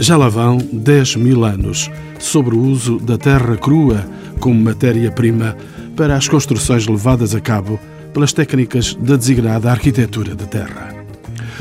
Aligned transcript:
Já 0.00 0.16
lá 0.16 0.30
vão 0.30 0.56
10 0.56 1.16
mil 1.16 1.44
anos 1.44 1.90
sobre 2.18 2.54
o 2.54 2.58
uso 2.58 2.98
da 2.98 3.18
terra 3.18 3.54
crua 3.58 4.02
como 4.40 4.58
matéria-prima 4.58 5.54
para 5.94 6.16
as 6.16 6.26
construções 6.26 6.86
levadas 6.86 7.34
a 7.34 7.40
cabo 7.40 7.78
pelas 8.14 8.32
técnicas 8.32 8.94
da 8.94 9.14
designada 9.14 9.70
arquitetura 9.70 10.34
de 10.34 10.46
terra. 10.46 10.94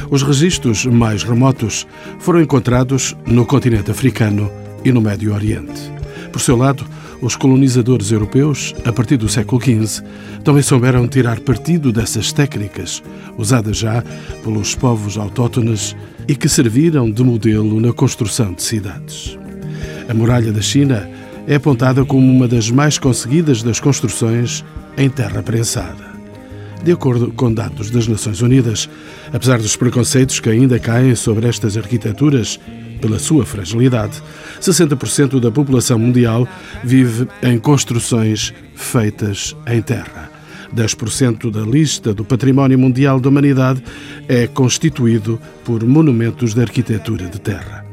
Os 0.10 0.24
registros 0.24 0.86
mais 0.86 1.22
remotos 1.22 1.86
foram 2.20 2.40
encontrados 2.42 3.14
no 3.26 3.46
continente 3.46 3.92
africano 3.92 4.50
e 4.86 4.92
no 4.94 5.02
Médio 5.02 5.34
Oriente. 5.34 5.92
Por 6.32 6.40
seu 6.40 6.56
lado, 6.56 6.86
os 7.22 7.36
colonizadores 7.36 8.12
europeus, 8.12 8.74
a 8.86 8.94
partir 8.94 9.18
do 9.18 9.28
século 9.28 9.62
XV, 9.62 10.04
também 10.44 10.64
souberam 10.64 11.08
tirar 11.08 11.40
partido 11.40 11.92
dessas 11.92 12.32
técnicas, 12.32 13.04
usadas 13.38 13.78
já 13.78 14.04
pelos 14.44 14.76
povos 14.76 15.18
autóctones 15.18 15.96
e 16.28 16.36
que 16.36 16.48
serviram 16.48 17.10
de 17.10 17.24
modelo 17.24 17.80
na 17.80 17.92
construção 17.92 18.54
de 18.54 18.64
cidades. 18.64 19.38
A 20.08 20.14
muralha 20.14 20.52
da 20.52 20.62
China 20.62 21.10
é 21.48 21.56
apontada 21.56 22.06
como 22.06 22.32
uma 22.32 22.48
das 22.48 22.70
mais 22.72 22.98
conseguidas 22.98 23.64
das 23.64 23.80
construções 23.80 24.64
em 24.98 25.10
terra 25.10 25.42
prensada. 25.42 26.10
De 26.84 26.92
acordo 26.92 27.32
com 27.34 27.54
dados 27.54 27.92
das 27.92 28.08
Nações 28.08 28.42
Unidas, 28.42 28.90
apesar 29.34 29.58
dos 29.58 29.76
preconceitos 29.76 30.40
que 30.40 30.50
ainda 30.50 30.80
caem 30.80 31.14
sobre 31.14 31.48
estas 31.48 31.76
arquiteturas 31.76 32.60
pela 33.00 33.20
sua 33.20 33.46
fragilidade, 33.46 34.22
60% 34.62 35.40
da 35.40 35.52
população 35.52 35.98
mundial 35.98 36.48
vive 36.84 37.28
em 37.42 37.58
construções 37.58 38.54
feitas 38.76 39.56
em 39.68 39.82
terra. 39.82 40.30
10% 40.76 41.52
da 41.52 41.62
lista 41.62 42.14
do 42.14 42.24
Património 42.24 42.78
Mundial 42.78 43.20
da 43.20 43.30
Humanidade 43.30 43.84
é 44.28 44.48
constituído 44.48 45.40
por 45.64 45.84
monumentos 45.84 46.54
de 46.54 46.62
arquitetura 46.62 47.26
de 47.26 47.40
terra. 47.40 47.86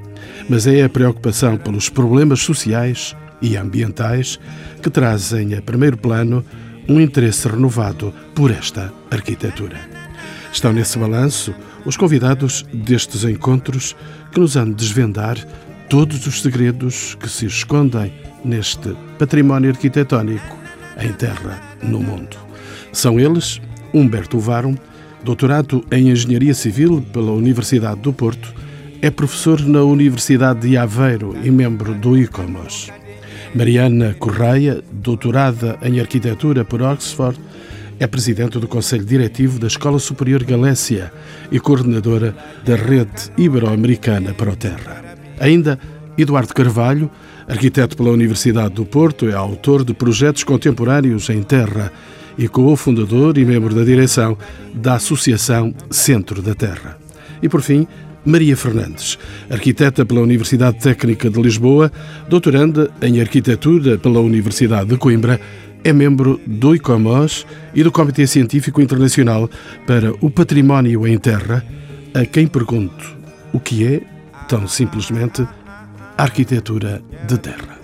Mas 0.49 0.67
é 0.67 0.85
a 0.85 0.89
preocupação 0.89 1.57
pelos 1.57 1.89
problemas 1.89 2.41
sociais 2.41 3.17
e 3.41 3.57
ambientais 3.57 4.39
que 4.83 4.91
trazem 4.91 5.55
a 5.55 5.63
primeiro 5.63 5.97
plano 5.97 6.45
um 6.89 7.01
interesse 7.01 7.49
renovado 7.49 8.13
por 8.35 8.51
esta 8.51 8.93
arquitetura. 9.11 9.96
Estão 10.57 10.73
nesse 10.73 10.99
balanço 10.99 11.55
os 11.85 11.99
convidados 11.99 12.65
destes 12.73 13.25
encontros 13.25 13.95
que 14.33 14.41
nos 14.41 14.57
hão 14.57 14.65
de 14.65 14.75
desvendar 14.75 15.37
todos 15.87 16.27
os 16.27 16.41
segredos 16.41 17.15
que 17.21 17.29
se 17.29 17.45
escondem 17.45 18.11
neste 18.43 18.97
património 19.19 19.69
arquitetónico 19.69 20.57
em 20.99 21.13
terra 21.13 21.61
no 21.83 22.01
mundo. 22.01 22.39
São 22.91 23.21
eles 23.21 23.61
Humberto 23.93 24.39
Varum, 24.39 24.77
doutorado 25.23 25.85
em 25.93 26.09
Engenharia 26.09 26.55
Civil 26.55 27.05
pela 27.13 27.33
Universidade 27.33 28.01
do 28.01 28.15
Porto, 28.15 28.55
é 29.03 29.11
professor 29.11 29.61
na 29.61 29.83
Universidade 29.83 30.67
de 30.67 30.79
Aveiro 30.79 31.37
e 31.45 31.51
membro 31.51 31.93
do 31.93 32.17
ICOMOS. 32.17 32.91
Mariana 33.55 34.17
Correia, 34.19 34.83
doutorada 34.91 35.79
em 35.83 36.01
Arquitetura 36.01 36.65
por 36.65 36.81
Oxford, 36.81 37.39
é 37.99 38.07
presidente 38.07 38.59
do 38.59 38.69
Conselho 38.69 39.05
Diretivo 39.05 39.59
da 39.59 39.67
Escola 39.67 39.99
Superior 39.99 40.45
Galécia 40.45 41.13
e 41.51 41.59
coordenadora 41.59 42.35
da 42.65 42.77
Rede 42.77 43.31
Ibero-Americana 43.39 44.35
para 44.35 44.51
o 44.51 44.57
Terra. 44.57 45.03
Ainda 45.41 45.79
Eduardo 46.19 46.55
Carvalho, 46.55 47.11
arquiteto 47.49 47.97
pela 47.97 48.11
Universidade 48.11 48.75
do 48.75 48.85
Porto, 48.85 49.29
é 49.29 49.35
autor 49.35 49.85
de 49.85 49.95
projetos 49.95 50.45
contemporâneos 50.45 51.29
em 51.31 51.43
terra 51.43 51.93
e 52.39 52.49
co-fundador 52.49 53.39
e 53.39 53.45
membro 53.45 53.75
da 53.75 53.85
direção 53.85 54.37
da 54.75 54.95
Associação 54.95 55.75
Centro 55.91 56.43
da 56.43 56.55
Terra. 56.55 56.99
E 57.43 57.49
por 57.49 57.63
fim, 57.63 57.87
Maria 58.25 58.57
Fernandes, 58.57 59.19
arquiteta 59.49 60.05
pela 60.05 60.21
Universidade 60.21 60.81
Técnica 60.81 61.31
de 61.31 61.41
Lisboa, 61.41 61.93
doutoranda 62.29 62.91
em 63.01 63.21
arquitetura 63.21 63.97
pela 63.99 64.21
Universidade 64.21 64.91
de 64.91 64.97
Coimbra, 64.97 65.41
é 65.87 65.93
membro 65.93 66.41
do 66.45 66.75
ICOMOS 66.75 67.47
e 67.73 67.85
do 67.85 67.93
Comitê 67.93 68.27
Científico 68.27 68.83
Internacional 68.83 69.49
para 69.87 70.13
o 70.21 70.29
Património 70.29 71.07
em 71.07 71.17
Terra, 71.17 71.65
a 72.13 72.27
quem 72.27 72.49
pergunto 72.49 73.17
o 73.53 73.61
que 73.61 73.87
é, 73.87 74.01
tão 74.49 74.67
simplesmente, 74.67 75.47
arquitetura 76.19 77.01
de 77.29 77.39
terra. 77.39 77.79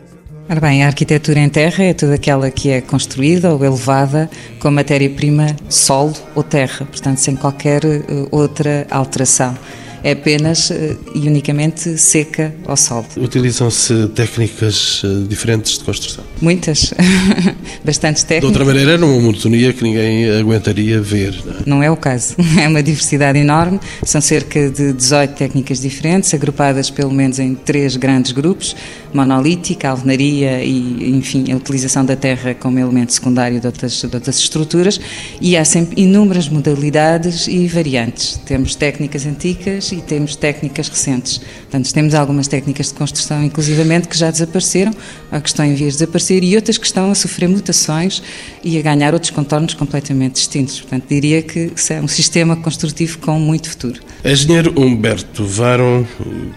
Ora 0.49 0.61
bem, 0.61 0.83
a 0.83 0.89
arquitetura 0.89 1.39
em 1.39 1.49
terra 1.49 1.85
é 1.85 1.95
toda 1.95 2.15
aquela 2.15 2.51
que 2.51 2.71
é 2.71 2.81
construída 2.81 3.55
ou 3.55 3.65
elevada 3.65 4.29
com 4.59 4.69
matéria-prima 4.73 5.55
solo 5.69 6.13
ou 6.35 6.43
terra, 6.43 6.85
portanto, 6.85 7.19
sem 7.19 7.37
qualquer 7.37 7.85
eh, 7.85 8.03
outra 8.33 8.85
alteração 8.91 9.57
é 10.03 10.13
apenas 10.13 10.71
eh, 10.71 10.97
e 11.15 11.29
unicamente 11.29 11.97
seca 11.99 12.55
ao 12.67 12.77
sol. 12.77 13.05
Utilizam-se 13.17 14.09
técnicas 14.09 15.03
eh, 15.05 15.27
diferentes 15.29 15.79
de 15.79 15.85
construção? 15.85 16.25
Muitas, 16.41 16.93
bastantes 17.85 18.23
técnicas. 18.23 18.41
De 18.41 18.47
outra 18.47 18.65
maneira, 18.65 18.93
era 18.93 19.07
uma 19.07 19.21
monotonia 19.21 19.73
que 19.73 19.83
ninguém 19.83 20.31
aguentaria 20.31 21.01
ver. 21.01 21.35
Não 21.45 21.53
é? 21.53 21.63
não 21.67 21.83
é 21.83 21.91
o 21.91 21.97
caso, 21.97 22.35
é 22.61 22.69
uma 22.69 22.83
diversidade 22.83 23.39
enorme, 23.39 23.81
são 24.05 24.21
cerca 24.21 24.71
de 24.71 24.93
18 24.93 25.35
técnicas 25.35 25.81
diferentes, 25.81 26.33
agrupadas 26.35 26.91
pelo 26.91 27.13
menos 27.13 27.39
em 27.39 27.55
três 27.55 27.97
grandes 27.97 28.33
grupos, 28.33 28.75
monolítica, 29.13 29.91
alvenaria 29.91 30.65
e, 30.65 31.11
enfim, 31.11 31.53
a 31.53 31.57
utilização 31.57 32.05
da 32.05 32.17
terra 32.17 32.55
como 32.55 32.79
elemento 32.79 33.13
secundário 33.13 33.61
de 33.61 33.67
outras, 33.67 33.93
de 33.93 34.15
outras 34.15 34.39
estruturas, 34.39 35.01
e 35.41 35.57
há 35.57 35.65
sempre 35.65 36.01
inúmeras 36.03 36.49
modalidades 36.49 37.47
e 37.47 37.67
variantes. 37.67 38.41
Temos 38.45 38.75
técnicas 38.75 39.27
antigas 39.27 39.92
e 39.93 40.01
temos 40.01 40.37
técnicas 40.37 40.89
recentes. 40.89 41.39
Portanto, 41.39 41.93
temos 41.93 42.15
algumas 42.15 42.49
técnicas 42.49 42.89
de 42.89 42.95
construção, 42.95 43.45
inclusivamente, 43.45 44.09
que 44.09 44.17
já 44.17 44.31
desapareceram, 44.31 44.93
ou 45.31 45.41
que 45.41 45.49
estão 45.49 45.65
em 45.65 45.75
vias 45.75 45.95
de 45.95 45.99
desaparecer, 46.01 46.43
e 46.43 46.57
outras 46.57 46.79
que 46.79 46.87
estão 46.87 47.11
a 47.11 47.15
sofrer 47.15 47.49
mutações 47.49 48.23
e 48.63 48.79
a 48.79 48.83
ganhar 48.83 49.15
outros 49.15 49.31
contornos 49.31 49.75
completamente 49.75 50.35
distintos. 50.35 50.81
Portanto, 50.81 51.05
diria 51.09 51.43
que 51.43 51.73
é 51.91 52.01
um 52.01 52.09
sistema 52.09 52.57
construtivo 52.57 53.19
com 53.19 53.39
muito 53.39 53.71
futuro. 53.71 54.01
Engenheiro 54.25 54.73
Humberto 54.81 55.45
Varon, 55.45 56.07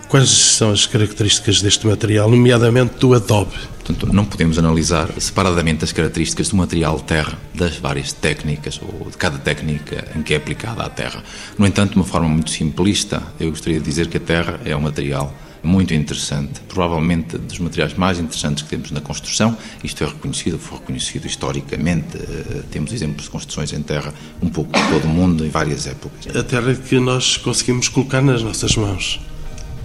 quais 0.07 0.29
são 0.29 0.71
as 0.71 0.85
características 0.85 1.61
deste 1.61 1.87
material, 1.87 2.29
nomeadamente 2.29 2.95
do 2.99 3.13
adobe? 3.13 3.74
Portanto, 3.85 4.11
não 4.11 4.25
podemos 4.25 4.57
analisar 4.57 5.11
separadamente 5.19 5.83
as 5.83 5.91
características 5.91 6.49
do 6.49 6.55
material 6.55 6.99
terra, 6.99 7.37
das 7.53 7.77
várias 7.77 8.11
técnicas 8.11 8.81
ou 8.81 9.11
de 9.11 9.15
cada 9.15 9.37
técnica 9.37 10.11
em 10.15 10.23
que 10.23 10.33
é 10.33 10.37
aplicada 10.37 10.81
à 10.81 10.89
terra. 10.89 11.23
No 11.55 11.67
entanto, 11.67 11.91
de 11.91 11.97
uma 11.97 12.05
forma 12.05 12.27
muito 12.27 12.49
simplista, 12.49 13.21
eu 13.39 13.51
gostaria 13.51 13.79
de 13.79 13.85
dizer 13.85 14.07
que 14.07 14.17
a 14.17 14.19
terra 14.19 14.59
é 14.65 14.75
um 14.75 14.81
material 14.81 15.31
muito 15.61 15.93
interessante, 15.93 16.61
provavelmente 16.61 17.37
dos 17.37 17.59
materiais 17.59 17.93
mais 17.93 18.19
interessantes 18.19 18.63
que 18.63 18.69
temos 18.69 18.89
na 18.89 19.01
construção. 19.01 19.55
Isto 19.83 20.03
é 20.03 20.07
reconhecido, 20.07 20.57
foi 20.57 20.79
reconhecido 20.79 21.27
historicamente. 21.27 22.17
Eh, 22.17 22.63
temos 22.71 22.91
exemplos 22.91 23.25
de 23.25 23.29
construções 23.29 23.71
em 23.71 23.83
terra 23.83 24.11
um 24.41 24.49
pouco 24.49 24.71
por 24.71 24.81
todo 24.89 25.05
o 25.05 25.09
mundo, 25.09 25.45
em 25.45 25.49
várias 25.49 25.85
épocas. 25.85 26.35
A 26.35 26.43
terra 26.43 26.73
que 26.73 26.99
nós 26.99 27.37
conseguimos 27.37 27.87
colocar 27.87 28.21
nas 28.21 28.41
nossas 28.41 28.75
mãos. 28.75 29.19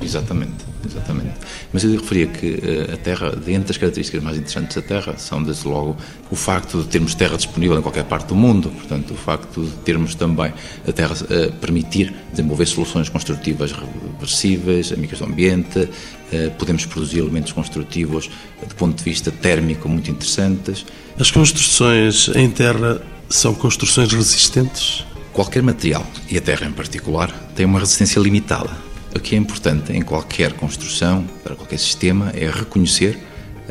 Exatamente, 0.00 0.64
exatamente. 0.84 1.34
Mas 1.72 1.84
eu 1.84 1.92
referia 1.92 2.26
que 2.26 2.60
eh, 2.62 2.94
a 2.94 2.96
Terra, 2.96 3.30
dentre 3.30 3.72
as 3.72 3.76
características 3.76 4.22
mais 4.22 4.36
interessantes 4.36 4.76
da 4.76 4.82
Terra, 4.82 5.14
são, 5.18 5.42
desde 5.42 5.66
logo, 5.66 5.96
o 6.30 6.36
facto 6.36 6.82
de 6.82 6.88
termos 6.88 7.14
terra 7.14 7.36
disponível 7.36 7.78
em 7.78 7.82
qualquer 7.82 8.04
parte 8.04 8.28
do 8.28 8.34
mundo, 8.34 8.70
portanto, 8.70 9.12
o 9.12 9.16
facto 9.16 9.64
de 9.64 9.70
termos 9.78 10.14
também 10.14 10.52
a 10.86 10.92
Terra 10.92 11.14
a 11.14 11.52
permitir 11.52 12.14
desenvolver 12.30 12.66
soluções 12.66 13.08
construtivas 13.08 13.72
reversíveis, 13.72 14.92
amigas 14.92 15.18
do 15.18 15.26
ambiente, 15.26 15.88
eh, 16.32 16.50
podemos 16.58 16.86
produzir 16.86 17.18
elementos 17.18 17.52
construtivos 17.52 18.30
do 18.66 18.74
ponto 18.74 18.96
de 18.96 19.04
vista 19.04 19.30
térmico 19.30 19.88
muito 19.88 20.10
interessantes. 20.10 20.84
As 21.18 21.30
construções 21.30 22.28
em 22.34 22.50
terra 22.50 23.02
são 23.28 23.54
construções 23.54 24.12
resistentes? 24.12 25.04
Qualquer 25.32 25.62
material, 25.62 26.04
e 26.28 26.36
a 26.36 26.40
terra 26.40 26.66
em 26.66 26.72
particular, 26.72 27.30
tem 27.54 27.64
uma 27.64 27.78
resistência 27.78 28.18
limitada 28.18 28.89
o 29.14 29.20
que 29.20 29.34
é 29.34 29.38
importante 29.38 29.92
em 29.92 30.02
qualquer 30.02 30.52
construção, 30.52 31.24
para 31.42 31.54
qualquer 31.54 31.78
sistema, 31.78 32.30
é 32.34 32.50
reconhecer 32.50 33.18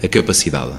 a 0.02 0.08
capacidade 0.08 0.74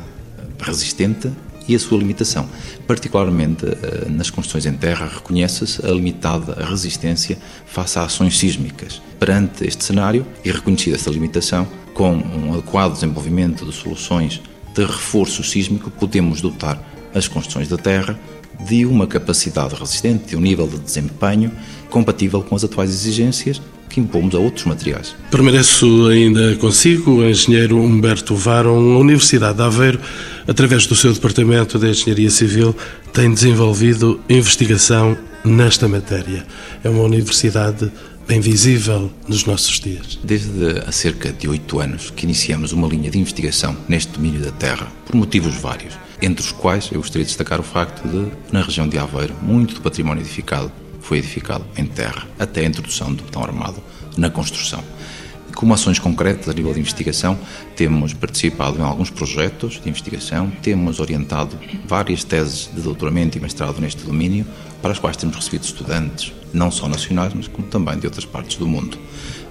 resistente 0.58 1.30
e 1.66 1.74
a 1.74 1.78
sua 1.78 1.98
limitação. 1.98 2.48
Particularmente 2.86 3.64
eh, 3.64 4.08
nas 4.08 4.28
construções 4.28 4.66
em 4.66 4.72
terra, 4.72 5.06
reconhece-se 5.06 5.84
a 5.84 5.90
limitada 5.90 6.64
resistência 6.64 7.38
face 7.66 7.98
a 7.98 8.04
ações 8.04 8.38
sísmicas. 8.38 9.00
Perante 9.18 9.66
este 9.66 9.84
cenário 9.84 10.26
e 10.44 10.50
reconhecida 10.50 10.96
esta 10.96 11.10
limitação, 11.10 11.66
com 11.94 12.12
um 12.16 12.52
adequado 12.54 12.94
desenvolvimento 12.94 13.64
de 13.64 13.72
soluções 13.72 14.40
de 14.74 14.84
reforço 14.84 15.42
sísmico, 15.44 15.90
podemos 15.90 16.40
dotar 16.40 16.82
as 17.14 17.28
construções 17.28 17.68
da 17.68 17.76
terra 17.76 18.18
de 18.66 18.84
uma 18.86 19.06
capacidade 19.06 19.74
resistente, 19.74 20.28
de 20.28 20.36
um 20.36 20.40
nível 20.40 20.66
de 20.66 20.78
desempenho 20.78 21.50
compatível 21.88 22.42
com 22.42 22.54
as 22.54 22.64
atuais 22.64 22.90
exigências 22.90 23.60
que 23.88 24.00
impomos 24.00 24.34
a 24.34 24.38
outros 24.38 24.64
materiais. 24.64 25.14
Permaneço 25.30 26.06
ainda 26.06 26.54
consigo, 26.56 27.16
o 27.16 27.28
engenheiro 27.28 27.76
Humberto 27.76 28.36
Varon, 28.36 28.94
a 28.94 28.98
Universidade 28.98 29.56
de 29.56 29.62
Aveiro, 29.62 30.00
através 30.46 30.86
do 30.86 30.94
seu 30.94 31.12
Departamento 31.12 31.78
de 31.78 31.90
Engenharia 31.90 32.30
Civil, 32.30 32.74
tem 33.12 33.32
desenvolvido 33.34 34.20
investigação 34.28 35.18
nesta 35.44 35.88
matéria. 35.88 36.46
É 36.84 36.88
uma 36.88 37.02
universidade 37.02 37.90
bem 38.28 38.40
visível 38.40 39.10
nos 39.26 39.44
nossos 39.44 39.80
dias. 39.80 40.18
Desde 40.22 40.78
há 40.86 40.92
cerca 40.92 41.32
de 41.32 41.48
oito 41.48 41.80
anos 41.80 42.10
que 42.10 42.24
iniciamos 42.24 42.72
uma 42.72 42.86
linha 42.86 43.10
de 43.10 43.18
investigação 43.18 43.76
neste 43.88 44.12
domínio 44.12 44.40
da 44.40 44.52
Terra, 44.52 44.86
por 45.04 45.16
motivos 45.16 45.56
vários, 45.56 45.94
entre 46.22 46.44
os 46.44 46.52
quais 46.52 46.90
eu 46.92 47.00
gostaria 47.00 47.24
de 47.24 47.28
destacar 47.28 47.60
o 47.60 47.62
facto 47.62 48.06
de, 48.06 48.30
na 48.52 48.62
região 48.62 48.88
de 48.88 48.98
Aveiro, 48.98 49.34
muito 49.42 49.74
do 49.74 49.80
património 49.80 50.22
edificado 50.22 50.70
foi 51.00 51.18
edificado 51.18 51.64
em 51.76 51.86
terra, 51.86 52.26
até 52.38 52.60
a 52.60 52.64
introdução 52.64 53.12
do 53.12 53.24
betão 53.24 53.42
armado 53.42 53.82
na 54.16 54.30
construção. 54.30 54.82
Como 55.54 55.74
ações 55.74 55.98
concretas 55.98 56.48
a 56.48 56.52
nível 56.52 56.72
de 56.72 56.78
investigação, 56.78 57.38
temos 57.74 58.14
participado 58.14 58.78
em 58.78 58.82
alguns 58.82 59.10
projetos 59.10 59.80
de 59.80 59.88
investigação, 59.88 60.50
temos 60.62 61.00
orientado 61.00 61.58
várias 61.86 62.22
teses 62.22 62.70
de 62.72 62.80
doutoramento 62.80 63.36
e 63.36 63.40
mestrado 63.40 63.80
neste 63.80 64.04
domínio, 64.04 64.46
para 64.80 64.92
as 64.92 64.98
quais 64.98 65.16
temos 65.16 65.36
recebido 65.36 65.64
estudantes, 65.64 66.32
não 66.52 66.70
só 66.70 66.88
nacionais, 66.88 67.34
mas 67.34 67.48
como 67.48 67.66
também 67.66 67.98
de 67.98 68.06
outras 68.06 68.24
partes 68.24 68.56
do 68.56 68.66
mundo. 68.66 68.96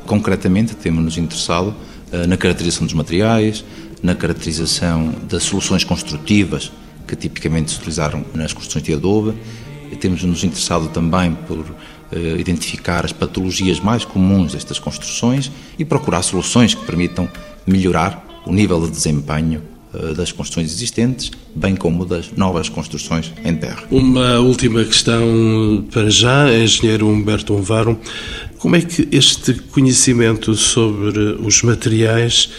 Concretamente, 0.06 0.76
temos-nos 0.76 1.18
interessado 1.18 1.76
uh, 2.12 2.28
na 2.28 2.38
caracterização 2.38 2.86
dos 2.88 2.96
materiais, 2.96 3.64
na 4.02 4.16
caracterização 4.16 5.14
das 5.30 5.44
soluções 5.44 5.84
construtivas 5.84 6.72
que 7.08 7.16
tipicamente 7.16 7.72
se 7.72 7.78
utilizaram 7.78 8.24
nas 8.34 8.54
construções 8.54 8.84
de 8.84 8.94
adobe, 8.94 9.36
temos-nos 10.00 10.44
interessado 10.44 10.88
também 10.90 11.34
por 11.48 11.66
eh, 12.12 12.36
identificar 12.40 13.06
as 13.06 13.12
patologias 13.12 13.80
mais 13.80 14.06
comuns 14.06 14.54
destas 14.54 14.80
construções 14.80 15.52
e 15.78 15.86
procurar 15.86 16.22
soluções 16.22 16.74
que 16.74 16.86
permitam 16.86 17.30
melhorar 17.66 18.44
o 18.46 18.54
nível 18.54 18.82
de 18.82 18.92
desempenho 18.92 19.62
eh, 19.94 20.14
das 20.14 20.32
construções 20.32 20.72
existentes, 20.72 21.32
bem 21.56 21.76
como 21.76 22.06
das 22.06 22.32
novas 22.32 22.70
construções 22.70 23.34
em 23.44 23.56
terra. 23.56 23.84
Uma 23.90 24.40
última 24.40 24.84
questão 24.84 25.86
para 25.92 26.10
já, 26.10 26.52
engenheiro 26.54 27.08
Humberto 27.08 27.54
Unvaro. 27.56 28.00
Como 28.60 28.76
é 28.76 28.82
que 28.82 29.08
este 29.12 29.54
conhecimento 29.54 30.54
sobre 30.56 31.20
os 31.44 31.64
materiais 31.64 32.50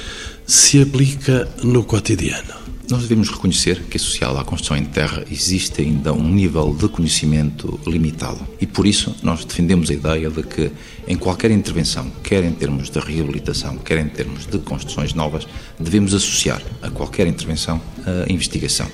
se 0.50 0.82
aplica 0.82 1.48
no 1.62 1.84
cotidiano? 1.84 2.54
Nós 2.90 3.02
devemos 3.02 3.28
reconhecer 3.28 3.84
que, 3.84 3.96
associado 3.96 4.36
à 4.36 4.42
construção 4.42 4.76
em 4.76 4.84
terra, 4.84 5.24
existe 5.30 5.80
ainda 5.80 6.12
um 6.12 6.28
nível 6.28 6.74
de 6.74 6.88
conhecimento 6.88 7.78
limitado. 7.86 8.40
E 8.60 8.66
por 8.66 8.84
isso 8.84 9.14
nós 9.22 9.44
defendemos 9.44 9.88
a 9.90 9.94
ideia 9.94 10.28
de 10.28 10.42
que, 10.42 10.72
em 11.06 11.16
qualquer 11.16 11.52
intervenção, 11.52 12.10
quer 12.24 12.42
em 12.42 12.50
termos 12.50 12.90
de 12.90 12.98
reabilitação, 12.98 13.76
quer 13.78 14.00
em 14.00 14.08
termos 14.08 14.44
de 14.44 14.58
construções 14.58 15.14
novas, 15.14 15.46
devemos 15.78 16.14
associar 16.14 16.60
a 16.82 16.90
qualquer 16.90 17.28
intervenção 17.28 17.80
a 18.04 18.32
investigação. 18.32 18.88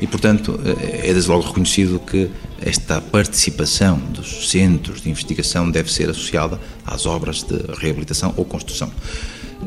E, 0.00 0.06
portanto, 0.06 0.58
é 0.64 1.12
desde 1.12 1.28
logo 1.28 1.46
reconhecido 1.48 1.98
que 1.98 2.30
esta 2.62 2.98
participação 3.02 3.98
dos 3.98 4.48
centros 4.48 5.02
de 5.02 5.10
investigação 5.10 5.70
deve 5.70 5.92
ser 5.92 6.08
associada 6.08 6.58
às 6.86 7.04
obras 7.04 7.42
de 7.42 7.56
reabilitação 7.78 8.32
ou 8.38 8.44
construção. 8.46 8.90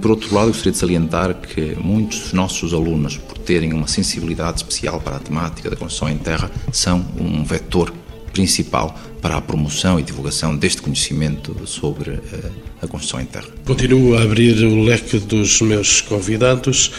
Por 0.02 0.12
outro 0.12 0.34
lado, 0.34 0.48
gostaria 0.48 0.72
de 0.72 0.78
salientar 0.78 1.34
que 1.36 1.76
muitos 1.80 2.20
dos 2.20 2.34
nossos 2.34 2.74
alunos, 2.74 3.18
por 3.18 3.38
terem 3.38 3.74
uma 3.74 3.88
sensibilidade 3.88 4.58
especial 4.58 5.02
para 5.02 5.18
a 5.18 5.20
temática 5.20 5.70
da 5.70 5.76
construção 5.76 6.10
em 6.10 6.18
terra, 6.18 6.52
são 6.72 7.06
um 7.20 7.44
vetor 7.44 7.92
principal 8.32 8.96
para 9.22 9.38
a 9.38 9.42
promoção 9.42 10.00
e 10.00 10.04
divulgação 10.04 10.56
deste 10.56 10.82
conhecimento 10.82 11.56
sobre 11.66 12.12
eh, 12.12 12.52
a 12.82 12.88
construção 12.88 13.20
em 13.20 13.26
terra. 13.26 13.48
Continuo 13.66 14.16
a 14.16 14.22
abrir 14.22 14.64
o 14.64 14.84
leque 14.84 15.18
dos 15.20 15.60
meus 15.62 16.02
convidados. 16.02 16.92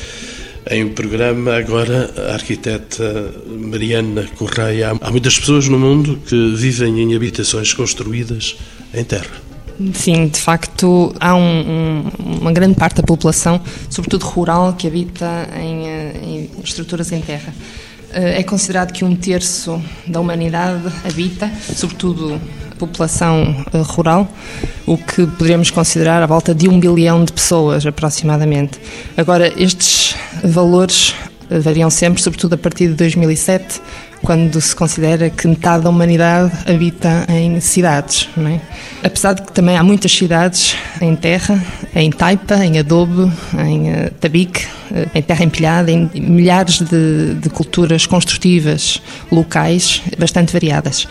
Em 0.71 0.89
programa, 0.89 1.55
agora, 1.55 2.13
a 2.29 2.35
arquiteta 2.35 3.33
Mariana 3.47 4.29
Correia. 4.37 4.93
Há 5.01 5.11
muitas 5.11 5.39
pessoas 5.39 5.69
no 5.69 5.79
mundo 5.79 6.19
que 6.27 6.55
vivem 6.57 7.01
em 7.01 7.15
habitações 7.15 7.73
construídas 7.73 8.57
em 8.93 9.05
terra. 9.05 9.48
Sim, 9.95 10.27
de 10.27 10.41
facto, 10.41 11.15
há 11.21 11.37
um, 11.37 11.41
um, 11.41 12.39
uma 12.41 12.53
grande 12.53 12.75
parte 12.75 12.97
da 12.97 13.03
população, 13.03 13.61
sobretudo 13.89 14.25
rural, 14.25 14.73
que 14.73 14.89
habita 14.89 15.49
em, 15.57 15.87
eh, 15.87 16.21
em 16.21 16.51
estruturas 16.65 17.13
em 17.13 17.21
terra. 17.21 17.55
Eh, 18.13 18.41
é 18.41 18.43
considerado 18.43 18.93
que 18.93 19.05
um 19.05 19.15
terço 19.15 19.81
da 20.05 20.19
humanidade 20.19 20.83
habita, 21.05 21.49
sobretudo 21.77 22.41
população 22.77 23.65
eh, 23.73 23.79
rural, 23.83 24.29
o 24.85 24.97
que 24.97 25.25
poderíamos 25.27 25.71
considerar 25.71 26.25
a 26.25 26.27
volta 26.27 26.53
de 26.53 26.69
um 26.69 26.81
bilhão 26.81 27.25
de 27.25 27.33
pessoas, 27.33 27.87
aproximadamente. 27.87 28.81
Agora, 29.17 29.53
estes 29.57 30.17
valores 30.43 31.15
variam 31.49 31.89
sempre, 31.89 32.21
sobretudo 32.21 32.55
a 32.55 32.59
partir 32.59 32.89
de 32.89 32.95
2007, 32.95 33.81
quando 34.23 34.61
se 34.61 34.75
considera 34.75 35.31
que 35.31 35.47
metade 35.47 35.85
da 35.85 35.91
humanidade 35.91 36.53
habita 36.67 37.27
em 37.29 37.61
cidades. 37.61 38.29
É? 38.39 38.61
Apesar 39.07 39.35
de 39.35 39.43
que 39.43 39.53
também 39.53 39.77
há 39.77 39.83
muitas 39.83 40.13
cidades 40.13 40.77
em 41.01 41.15
terra, 41.15 41.63
em 41.95 42.11
taipa, 42.11 42.57
em 42.65 42.79
adobe, 42.79 43.31
em 43.67 43.91
uh, 43.91 44.11
tabique, 44.21 44.65
uh, 44.91 45.11
em 45.15 45.23
terra 45.23 45.45
empilhada, 45.45 45.91
em 45.91 46.11
milhares 46.15 46.81
de, 46.81 47.35
de 47.35 47.51
culturas 47.51 48.07
construtivas 48.07 49.01
locais 49.31 50.03
bastante 50.19 50.53
variadas. 50.53 51.07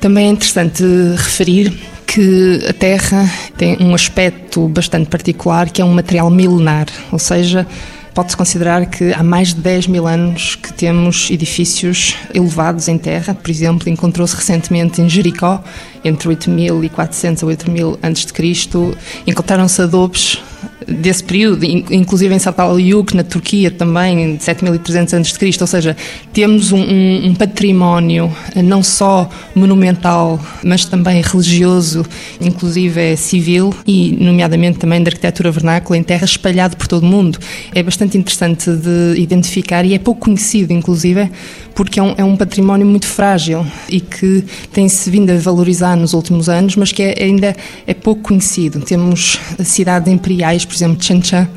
Também 0.00 0.26
é 0.26 0.30
interessante 0.30 0.82
referir 1.16 1.72
que 2.06 2.60
a 2.68 2.72
Terra 2.72 3.24
tem 3.56 3.76
um 3.80 3.94
aspecto 3.94 4.68
bastante 4.68 5.08
particular, 5.08 5.70
que 5.70 5.80
é 5.80 5.84
um 5.84 5.94
material 5.94 6.28
milenar, 6.28 6.86
ou 7.10 7.18
seja, 7.18 7.66
Pode-se 8.14 8.36
considerar 8.36 8.86
que 8.86 9.12
há 9.12 9.22
mais 9.22 9.54
de 9.54 9.60
10 9.60 9.86
mil 9.86 10.06
anos 10.06 10.54
que 10.54 10.72
temos 10.72 11.30
edifícios 11.30 12.14
elevados 12.34 12.88
em 12.88 12.98
terra. 12.98 13.34
Por 13.34 13.50
exemplo, 13.50 13.88
encontrou-se 13.88 14.36
recentemente 14.36 15.00
em 15.00 15.08
Jericó, 15.08 15.64
entre 16.04 16.28
8400 16.28 17.42
a 17.42 17.46
8000 17.46 17.98
a.C., 18.02 18.96
encontraram-se 19.26 19.80
adobes 19.80 20.42
desse 20.86 21.22
período, 21.22 21.64
inclusive 21.64 22.34
em 22.34 22.38
Satalyuk, 22.38 23.14
na 23.16 23.24
Turquia 23.24 23.70
também, 23.70 24.36
de 24.36 24.44
7300 24.44 25.14
a.C. 25.14 25.56
Ou 25.60 25.66
seja, 25.66 25.96
temos 26.32 26.72
um, 26.72 26.80
um, 26.80 27.26
um, 27.26 27.34
património 27.34 28.32
eh, 28.54 28.62
não 28.62 28.82
só 28.82 29.28
monumental, 29.54 30.40
mas 30.64 30.84
também 30.84 31.20
religioso, 31.22 32.04
inclusive 32.40 33.00
é 33.00 33.16
civil 33.16 33.74
e, 33.86 34.16
nomeadamente, 34.20 34.78
também 34.78 35.02
de 35.02 35.08
arquitetura 35.08 35.50
vernácula 35.50 35.96
em 35.96 36.02
terra 36.02 36.24
espalhado 36.24 36.76
por 36.76 36.86
todo 36.86 37.02
o 37.02 37.06
mundo. 37.06 37.38
É 37.74 37.82
bastante 37.82 38.16
interessante 38.16 38.70
de 38.70 39.20
identificar 39.20 39.84
e 39.84 39.94
é 39.94 39.98
pouco 39.98 40.22
conhecido, 40.22 40.72
inclusive, 40.72 41.30
porque 41.74 41.98
é 41.98 42.02
um, 42.02 42.14
é 42.16 42.24
um 42.24 42.36
património 42.36 42.86
muito 42.86 43.06
frágil 43.06 43.66
e 43.88 44.00
que 44.00 44.44
tem-se 44.72 45.10
vindo 45.10 45.30
a 45.30 45.36
valorizar 45.36 45.96
nos 45.96 46.14
últimos 46.14 46.48
anos, 46.48 46.76
mas 46.76 46.92
que 46.92 47.02
é, 47.02 47.22
ainda 47.22 47.56
é 47.86 47.94
pouco 47.94 48.22
conhecido. 48.22 48.80
Temos 48.80 49.38
cidades 49.64 50.12
imperiais, 50.12 50.64
por 50.72 50.76
exemplo, 50.76 51.02
Chan 51.02 51.48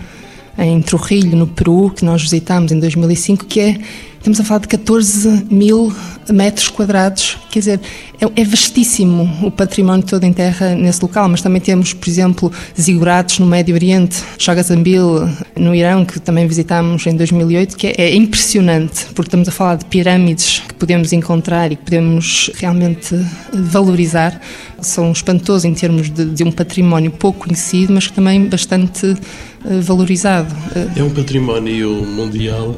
em 0.58 0.82
Trujillo, 0.82 1.38
no 1.38 1.48
Peru, 1.48 1.90
que 1.96 2.04
nós 2.04 2.22
visitámos 2.22 2.72
em 2.74 2.80
2005, 2.80 3.46
que 3.46 3.60
é 3.62 3.78
Estamos 4.26 4.40
a 4.40 4.44
falar 4.44 4.62
de 4.62 4.70
14 4.70 5.46
mil 5.52 5.96
metros 6.32 6.68
quadrados, 6.70 7.38
quer 7.52 7.60
dizer, 7.60 7.80
é, 8.20 8.42
é, 8.42 8.44
vastíssimo 8.44 9.46
o 9.46 9.52
património 9.52 10.04
todo 10.04 10.24
em 10.24 10.34
terra 10.34 10.74
nesse 10.74 11.00
local, 11.00 11.30
mas 11.30 11.44
também 11.44 11.62
temos, 11.62 11.94
por 11.94 12.10
exemplo, 12.10 12.52
zigurates 12.76 13.38
no 13.38 13.46
Médio 13.46 13.76
Oriente, 13.76 14.24
Chagazambil 14.40 15.30
no 15.56 15.76
Irão, 15.76 16.04
que 16.04 16.20
também 16.20 16.48
visitámos 16.48 17.06
em 17.06 17.16
2008, 17.16 17.78
que 17.78 17.86
é, 17.86 17.94
é, 18.00 18.16
impressionante, 18.16 19.06
porque 19.14 19.28
estamos 19.28 19.48
a 19.48 19.52
falar 19.52 19.76
de 19.76 19.86
pirâmides 19.86 20.64
que 20.68 20.74
podemos 20.74 21.14
encontrar 21.14 21.72
e 21.72 21.76
que 21.76 21.84
podemos 21.84 22.50
realmente 22.56 23.16
valorizar. 23.54 24.42
São 24.82 25.12
espantosos 25.12 25.66
em 25.66 25.74
termos 25.76 26.10
de, 26.10 26.26
de 26.26 26.44
um 26.44 26.52
património 26.52 27.12
pouco 27.12 27.46
conhecido, 27.46 27.94
mas 27.94 28.10
também 28.10 28.48
bastante 28.48 29.06
uh, 29.06 29.82
valorizado. 29.84 30.52
É 30.96 31.04
um 31.04 31.12
património 31.12 31.92
mundial 32.08 32.76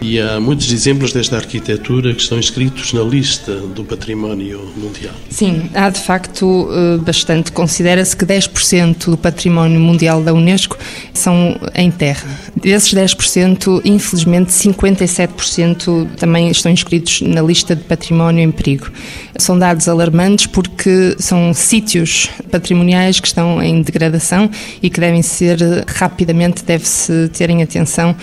e 0.00 0.20
há 0.20 0.38
muitos 0.40 0.70
exemplos 0.72 1.12
desta 1.12 1.36
arquitetura 1.36 2.14
que 2.14 2.20
estão 2.20 2.38
inscritos 2.38 2.92
na 2.92 3.02
lista 3.02 3.54
do 3.54 3.84
património 3.84 4.70
mundial. 4.76 5.14
Sim, 5.30 5.68
há 5.74 5.88
de 5.90 6.00
facto 6.00 6.68
eh, 6.70 6.98
bastante. 6.98 7.52
Considera-se 7.52 8.16
que 8.16 8.24
10% 8.24 9.10
do 9.10 9.16
património 9.16 9.80
mundial 9.80 10.22
da 10.22 10.32
Unesco 10.32 10.76
são 11.12 11.58
em 11.74 11.90
terra. 11.90 12.28
Desses 12.54 12.92
10%, 12.92 13.82
infelizmente, 13.84 14.52
57% 14.52 16.08
também 16.16 16.50
estão 16.50 16.70
inscritos 16.70 17.22
na 17.22 17.42
lista 17.42 17.74
de 17.74 17.84
património 17.84 18.42
em 18.42 18.50
perigo. 18.50 18.90
São 19.38 19.58
dados 19.58 19.88
alarmantes 19.88 20.46
porque 20.46 21.16
são 21.18 21.52
sítios 21.54 22.28
patrimoniais 22.50 23.20
que 23.20 23.26
estão 23.26 23.62
em 23.62 23.82
degradação 23.82 24.50
e 24.82 24.90
que 24.90 25.00
devem 25.00 25.22
ser 25.22 25.58
rapidamente, 25.86 26.64
deve-se 26.64 27.28
terem 27.28 27.62
atenção 27.62 28.14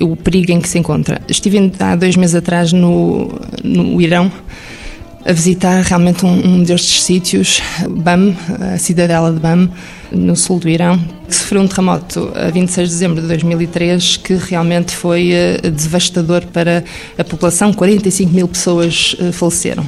o 0.00 0.16
perigo 0.16 0.52
em 0.52 0.60
que 0.60 0.68
se 0.68 0.78
encontra. 0.78 1.20
Estive 1.28 1.72
há 1.78 1.94
dois 1.94 2.16
meses 2.16 2.34
atrás 2.34 2.72
no, 2.72 3.30
no 3.62 4.00
Irão 4.00 4.30
a 5.24 5.32
visitar 5.32 5.82
realmente 5.82 6.24
um, 6.24 6.30
um 6.30 6.62
destes 6.62 7.02
sítios, 7.02 7.60
Bam, 7.88 8.34
a 8.74 8.78
cidadela 8.78 9.30
de 9.30 9.38
Bam, 9.38 9.68
no 10.10 10.34
sul 10.34 10.58
do 10.58 10.68
Irão, 10.68 10.98
que 11.28 11.34
sofreu 11.34 11.60
um 11.60 11.68
terremoto 11.68 12.32
a 12.34 12.50
26 12.50 12.88
de 12.88 12.94
dezembro 12.94 13.20
de 13.20 13.28
2003 13.28 14.16
que 14.16 14.34
realmente 14.34 14.92
foi 14.92 15.32
uh, 15.32 15.70
devastador 15.70 16.46
para 16.46 16.82
a 17.18 17.22
população, 17.22 17.72
45 17.72 18.32
mil 18.32 18.48
pessoas 18.48 19.14
uh, 19.20 19.32
faleceram. 19.32 19.84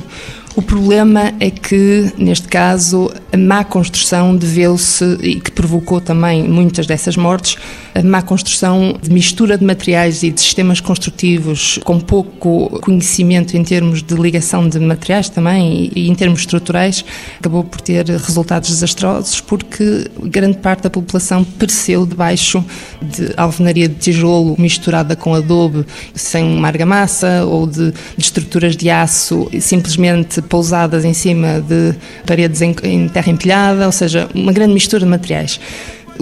O 0.55 0.61
problema 0.61 1.33
é 1.41 1.49
que, 1.49 2.13
neste 2.19 2.47
caso, 2.47 3.11
a 3.33 3.37
má 3.39 3.65
construção 3.65 4.37
deveu-se, 4.37 5.17
e 5.23 5.41
que 5.41 5.51
provocou 5.51 5.99
também 5.99 6.47
muitas 6.47 6.87
dessas 6.87 7.17
mortes, 7.17 7.57
a 7.95 8.03
má 8.03 8.23
construção 8.23 8.97
de 9.01 9.11
mistura 9.11 9.59
de 9.59 9.65
materiais 9.65 10.23
e 10.23 10.31
de 10.31 10.41
sistemas 10.41 10.81
construtivos 10.81 11.79
com 11.85 12.01
pouco 12.01 12.81
conhecimento 12.81 13.57
em 13.57 13.63
termos 13.63 14.03
de 14.03 14.15
ligação 14.15 14.69
de 14.69 14.79
materiais 14.79 15.29
também 15.29 15.91
e, 15.95 16.09
em 16.09 16.15
termos 16.15 16.41
estruturais, 16.41 17.05
acabou 17.39 17.65
por 17.65 17.81
ter 17.81 18.07
resultados 18.09 18.71
desastrosos 18.71 19.41
porque 19.41 20.11
grande 20.25 20.59
parte 20.59 20.85
da 20.85 20.91
população 20.91 21.45
pereceu 21.45 22.07
debaixo 22.07 22.65
de 23.01 23.33
alvenaria 23.37 23.89
de 23.89 23.95
tijolo 23.97 24.57
misturada 24.59 25.15
com 25.15 25.35
adobe 25.35 25.85
sem 26.15 26.45
uma 26.45 26.69
argamassa 26.69 27.45
ou 27.45 27.67
de, 27.67 27.93
de 27.93 27.97
estruturas 28.19 28.77
de 28.77 28.89
aço 28.89 29.49
simplesmente 29.61 30.41
pousadas 30.43 31.05
em 31.05 31.13
cima 31.13 31.61
de 31.61 31.95
paredes 32.27 32.63
em, 32.63 32.75
em 32.85 33.09
terra 33.09 33.31
empilhada, 33.31 33.87
ou 33.87 33.93
seja, 33.93 34.29
uma 34.35 34.53
grande 34.53 34.75
mistura 34.75 35.05
de 35.05 35.11
materiais. 35.11 35.61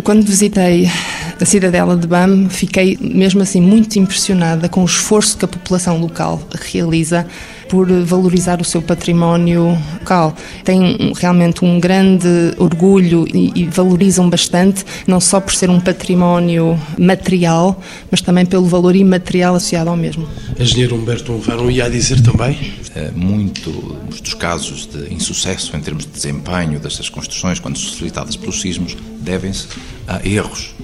Quando 0.03 0.25
visitei 0.25 0.89
a 1.41 1.45
cidadela 1.45 1.97
de 1.97 2.07
BAM, 2.07 2.49
fiquei 2.49 2.99
mesmo 3.01 3.43
assim 3.43 3.61
muito 3.61 3.99
impressionada 3.99 4.69
com 4.69 4.83
o 4.83 4.87
esforço 4.87 5.37
que 5.37 5.45
a 5.45 5.49
população 5.49 5.99
local 5.99 6.41
realiza 6.73 7.27
por 7.71 7.89
valorizar 8.03 8.61
o 8.61 8.65
seu 8.65 8.83
património 8.83 9.79
local. 10.01 10.35
Têm 10.65 11.13
realmente 11.17 11.65
um 11.65 11.79
grande 11.79 12.27
orgulho 12.59 13.25
e, 13.33 13.53
e, 13.55 13.65
valorizam 13.67 14.29
bastante, 14.29 14.85
não 15.07 15.21
só 15.21 15.41
por 15.41 15.55
ser 15.55 15.71
um 15.71 15.79
património 15.79 16.79
material, 16.99 17.81
mas 18.11 18.21
também 18.21 18.45
pelo 18.45 18.67
valor 18.67 18.97
imaterial 18.97 19.55
associado 19.55 19.89
ao 19.89 19.97
mesmo. 19.97 20.29
Engenheiro 20.59 20.97
Humberto 20.97 21.33
Unvaro 21.33 21.71
ia 21.71 21.89
dizer 21.89 22.21
também? 22.21 22.59
Eh, 22.95 23.13
Muitos 23.15 24.21
dos 24.21 24.35
casos 24.35 24.87
de 24.87 25.15
insucesso 25.15 25.77
em 25.77 25.81
termos 25.81 26.05
de 26.05 26.11
desempenho 26.11 26.81
destas 26.81 27.09
construções, 27.09 27.61
quando 27.61 27.79
suscitadas 27.79 28.35
pelos 28.35 28.61
sismos, 28.61 28.97
devem-se 29.21 29.69
a 30.09 30.27
erros 30.27 30.75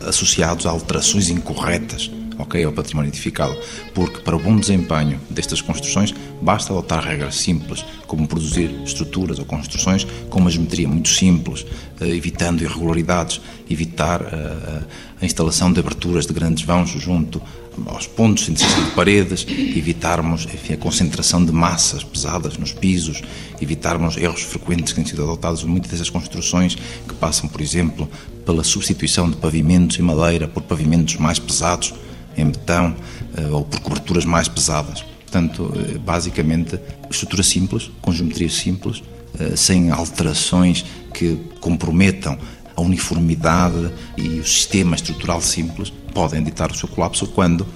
associados 0.00 0.64
a 0.64 0.70
alterações 0.70 1.28
incorretas 1.28 2.10
ok, 2.40 2.64
ao 2.64 2.72
património 2.72 3.10
edificado, 3.10 3.56
porque 3.94 4.20
para 4.20 4.36
o 4.36 4.38
bom 4.38 4.56
desempenho 4.56 5.20
destas 5.30 5.60
construções 5.60 6.14
basta 6.40 6.72
adotar 6.72 7.04
regras 7.04 7.36
simples, 7.36 7.84
como 8.06 8.26
produzir 8.26 8.70
estruturas 8.84 9.38
ou 9.38 9.44
construções 9.44 10.06
com 10.28 10.40
uma 10.40 10.50
geometria 10.50 10.88
muito 10.88 11.08
simples, 11.08 11.66
eh, 12.00 12.08
evitando 12.08 12.62
irregularidades, 12.62 13.40
evitar 13.68 14.22
eh, 14.22 14.82
a 15.20 15.24
instalação 15.24 15.72
de 15.72 15.80
aberturas 15.80 16.26
de 16.26 16.32
grandes 16.32 16.64
vãos 16.64 16.90
junto 16.90 17.40
aos 17.86 18.06
pontos 18.06 18.46
de 18.46 18.54
de 18.54 18.90
paredes, 18.94 19.46
evitarmos 19.48 20.44
enfim, 20.44 20.74
a 20.74 20.76
concentração 20.76 21.44
de 21.44 21.52
massas 21.52 22.02
pesadas 22.02 22.56
nos 22.58 22.72
pisos, 22.72 23.22
evitarmos 23.60 24.16
erros 24.16 24.42
frequentes 24.42 24.92
que 24.92 24.96
têm 24.96 25.06
sido 25.06 25.22
adotados 25.22 25.62
em 25.62 25.66
muitas 25.66 25.90
dessas 25.90 26.10
construções, 26.10 26.74
que 26.74 27.14
passam, 27.14 27.48
por 27.48 27.60
exemplo, 27.60 28.08
pela 28.44 28.64
substituição 28.64 29.30
de 29.30 29.36
pavimentos 29.36 29.98
em 29.98 30.02
madeira 30.02 30.48
por 30.48 30.62
pavimentos 30.62 31.16
mais 31.16 31.38
pesados, 31.38 31.94
em 32.36 32.46
betão 32.46 32.94
eh, 33.36 33.46
ou 33.46 33.64
por 33.64 33.80
coberturas 33.80 34.24
mais 34.24 34.48
pesadas. 34.48 35.02
Portanto, 35.02 35.72
eh, 35.76 35.98
basicamente, 35.98 36.78
estrutura 37.10 37.42
simples, 37.42 37.90
com 38.00 38.12
geometria 38.12 38.48
simples, 38.48 39.02
eh, 39.38 39.54
sem 39.56 39.90
alterações 39.90 40.84
que 41.14 41.38
comprometam 41.60 42.38
a 42.76 42.80
uniformidade 42.80 43.92
e 44.16 44.40
o 44.40 44.46
sistema 44.46 44.96
estrutural 44.96 45.40
simples, 45.40 45.92
podem 46.12 46.42
ditar 46.42 46.70
o 46.70 46.74
seu 46.74 46.88
colapso 46.88 47.26
quando 47.26 47.66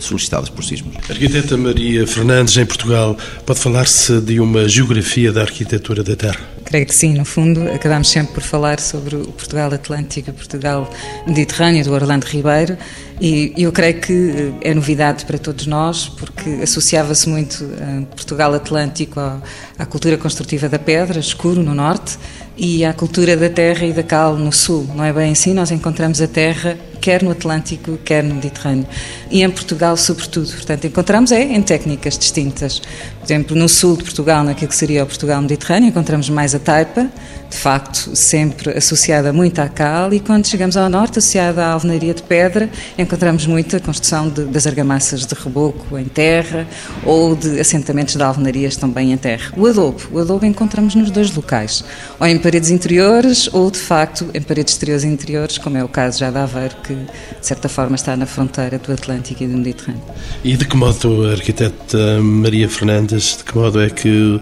solicitadas 0.00 0.48
por 0.48 0.64
sismos. 0.64 0.96
arquiteta 1.08 1.56
Maria 1.56 2.06
Fernandes, 2.06 2.56
em 2.56 2.66
Portugal, 2.66 3.16
pode 3.44 3.58
falar-se 3.58 4.20
de 4.20 4.40
uma 4.40 4.68
geografia 4.68 5.32
da 5.32 5.42
arquitetura 5.42 6.02
da 6.02 6.16
Terra? 6.16 6.40
Creio 6.64 6.86
que 6.86 6.94
sim, 6.94 7.14
no 7.14 7.24
fundo, 7.24 7.68
acabamos 7.70 8.08
sempre 8.08 8.34
por 8.34 8.42
falar 8.42 8.80
sobre 8.80 9.16
o 9.16 9.26
Portugal 9.26 9.72
Atlântico, 9.72 10.30
o 10.30 10.34
Portugal 10.34 10.90
Mediterrâneo, 11.26 11.84
do 11.84 11.92
Orlando 11.92 12.24
Ribeiro, 12.26 12.78
e 13.20 13.52
eu 13.56 13.70
creio 13.72 14.00
que 14.00 14.54
é 14.62 14.72
novidade 14.72 15.24
para 15.24 15.38
todos 15.38 15.66
nós, 15.66 16.08
porque 16.08 16.48
associava-se 16.62 17.28
muito 17.28 17.64
a 17.64 18.14
Portugal 18.14 18.54
Atlântico 18.54 19.20
à 19.20 19.86
cultura 19.86 20.16
construtiva 20.16 20.68
da 20.68 20.78
pedra, 20.78 21.20
escuro 21.20 21.62
no 21.62 21.74
norte, 21.74 22.18
e 22.56 22.84
à 22.84 22.92
cultura 22.92 23.36
da 23.36 23.48
terra 23.48 23.84
e 23.84 23.92
da 23.92 24.02
cal 24.02 24.36
no 24.36 24.52
sul. 24.52 24.88
Não 24.94 25.04
é 25.04 25.12
bem 25.12 25.32
assim? 25.32 25.52
Nós 25.52 25.70
encontramos 25.70 26.20
a 26.20 26.26
terra 26.26 26.78
quer 27.02 27.22
no 27.22 27.32
Atlântico, 27.32 27.98
quer 27.98 28.22
no 28.22 28.36
Mediterrâneo. 28.36 28.86
E 29.28 29.42
em 29.42 29.50
Portugal, 29.50 29.96
sobretudo. 29.96 30.48
Portanto, 30.52 30.86
encontramos 30.86 31.32
é 31.32 31.42
em 31.42 31.60
técnicas 31.60 32.16
distintas. 32.16 32.80
Por 33.22 33.26
exemplo, 33.26 33.56
no 33.56 33.68
sul 33.68 33.96
de 33.96 34.02
Portugal, 34.02 34.42
naquilo 34.42 34.68
que 34.68 34.74
seria 34.74 35.04
o 35.04 35.06
Portugal 35.06 35.40
Mediterrâneo, 35.40 35.88
encontramos 35.88 36.28
mais 36.28 36.56
a 36.56 36.58
taipa, 36.58 37.08
de 37.48 37.56
facto, 37.56 38.16
sempre 38.16 38.76
associada 38.76 39.32
muito 39.32 39.60
à 39.60 39.68
cal, 39.68 40.12
e 40.12 40.18
quando 40.18 40.46
chegamos 40.46 40.76
ao 40.76 40.88
norte, 40.88 41.18
associada 41.18 41.64
à 41.64 41.72
alvenaria 41.72 42.14
de 42.14 42.22
pedra, 42.22 42.68
encontramos 42.98 43.46
muito 43.46 43.76
a 43.76 43.80
construção 43.80 44.28
de, 44.28 44.44
das 44.46 44.66
argamassas 44.66 45.24
de 45.24 45.34
reboco 45.34 45.96
em 45.96 46.06
terra 46.06 46.66
ou 47.04 47.36
de 47.36 47.60
assentamentos 47.60 48.16
de 48.16 48.22
alvenarias 48.22 48.76
também 48.76 49.12
em 49.12 49.16
terra. 49.16 49.52
O 49.56 49.66
adobo, 49.66 50.00
o 50.10 50.18
adobo 50.18 50.44
encontramos 50.44 50.94
nos 50.94 51.10
dois 51.10 51.30
locais, 51.32 51.84
ou 52.18 52.26
em 52.26 52.38
paredes 52.38 52.70
interiores 52.70 53.48
ou, 53.52 53.70
de 53.70 53.78
facto, 53.78 54.30
em 54.34 54.42
paredes 54.42 54.74
exteriores 54.74 55.04
e 55.04 55.08
interiores, 55.08 55.58
como 55.58 55.76
é 55.76 55.84
o 55.84 55.88
caso 55.88 56.18
já 56.18 56.30
de 56.30 56.38
Aveiro, 56.38 56.74
que 56.82 56.94
de 56.94 57.06
certa 57.46 57.68
forma 57.68 57.94
está 57.94 58.16
na 58.16 58.26
fronteira 58.26 58.78
do 58.78 58.92
Atlântico 58.92 59.44
e 59.44 59.46
do 59.46 59.58
Mediterrâneo. 59.58 60.02
E 60.42 60.56
de 60.56 60.64
que 60.64 60.76
modo, 60.76 61.28
a 61.28 61.32
arquiteta 61.32 62.20
Maria 62.20 62.68
Fernandes, 62.68 63.11
de 63.16 63.44
que 63.44 63.56
modo 63.56 63.80
é 63.80 63.90
que 63.90 64.40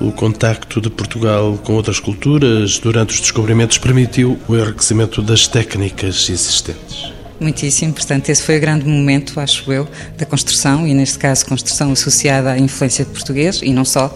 o 0.00 0.10
contacto 0.12 0.80
de 0.80 0.90
Portugal 0.90 1.58
com 1.62 1.74
outras 1.74 2.00
culturas 2.00 2.78
durante 2.78 3.14
os 3.14 3.20
descobrimentos 3.20 3.78
permitiu 3.78 4.38
o 4.48 4.56
enriquecimento 4.56 5.22
das 5.22 5.46
técnicas 5.46 6.28
existentes? 6.28 7.12
Muitíssimo, 7.42 7.92
portanto, 7.92 8.28
esse 8.28 8.42
foi 8.42 8.58
o 8.58 8.60
grande 8.60 8.86
momento, 8.86 9.40
acho 9.40 9.72
eu, 9.72 9.88
da 10.16 10.24
construção, 10.24 10.86
e 10.86 10.94
neste 10.94 11.18
caso, 11.18 11.44
construção 11.44 11.90
associada 11.90 12.52
à 12.52 12.58
influência 12.58 13.04
de 13.04 13.10
português, 13.10 13.60
e 13.62 13.72
não 13.72 13.84
só. 13.84 14.14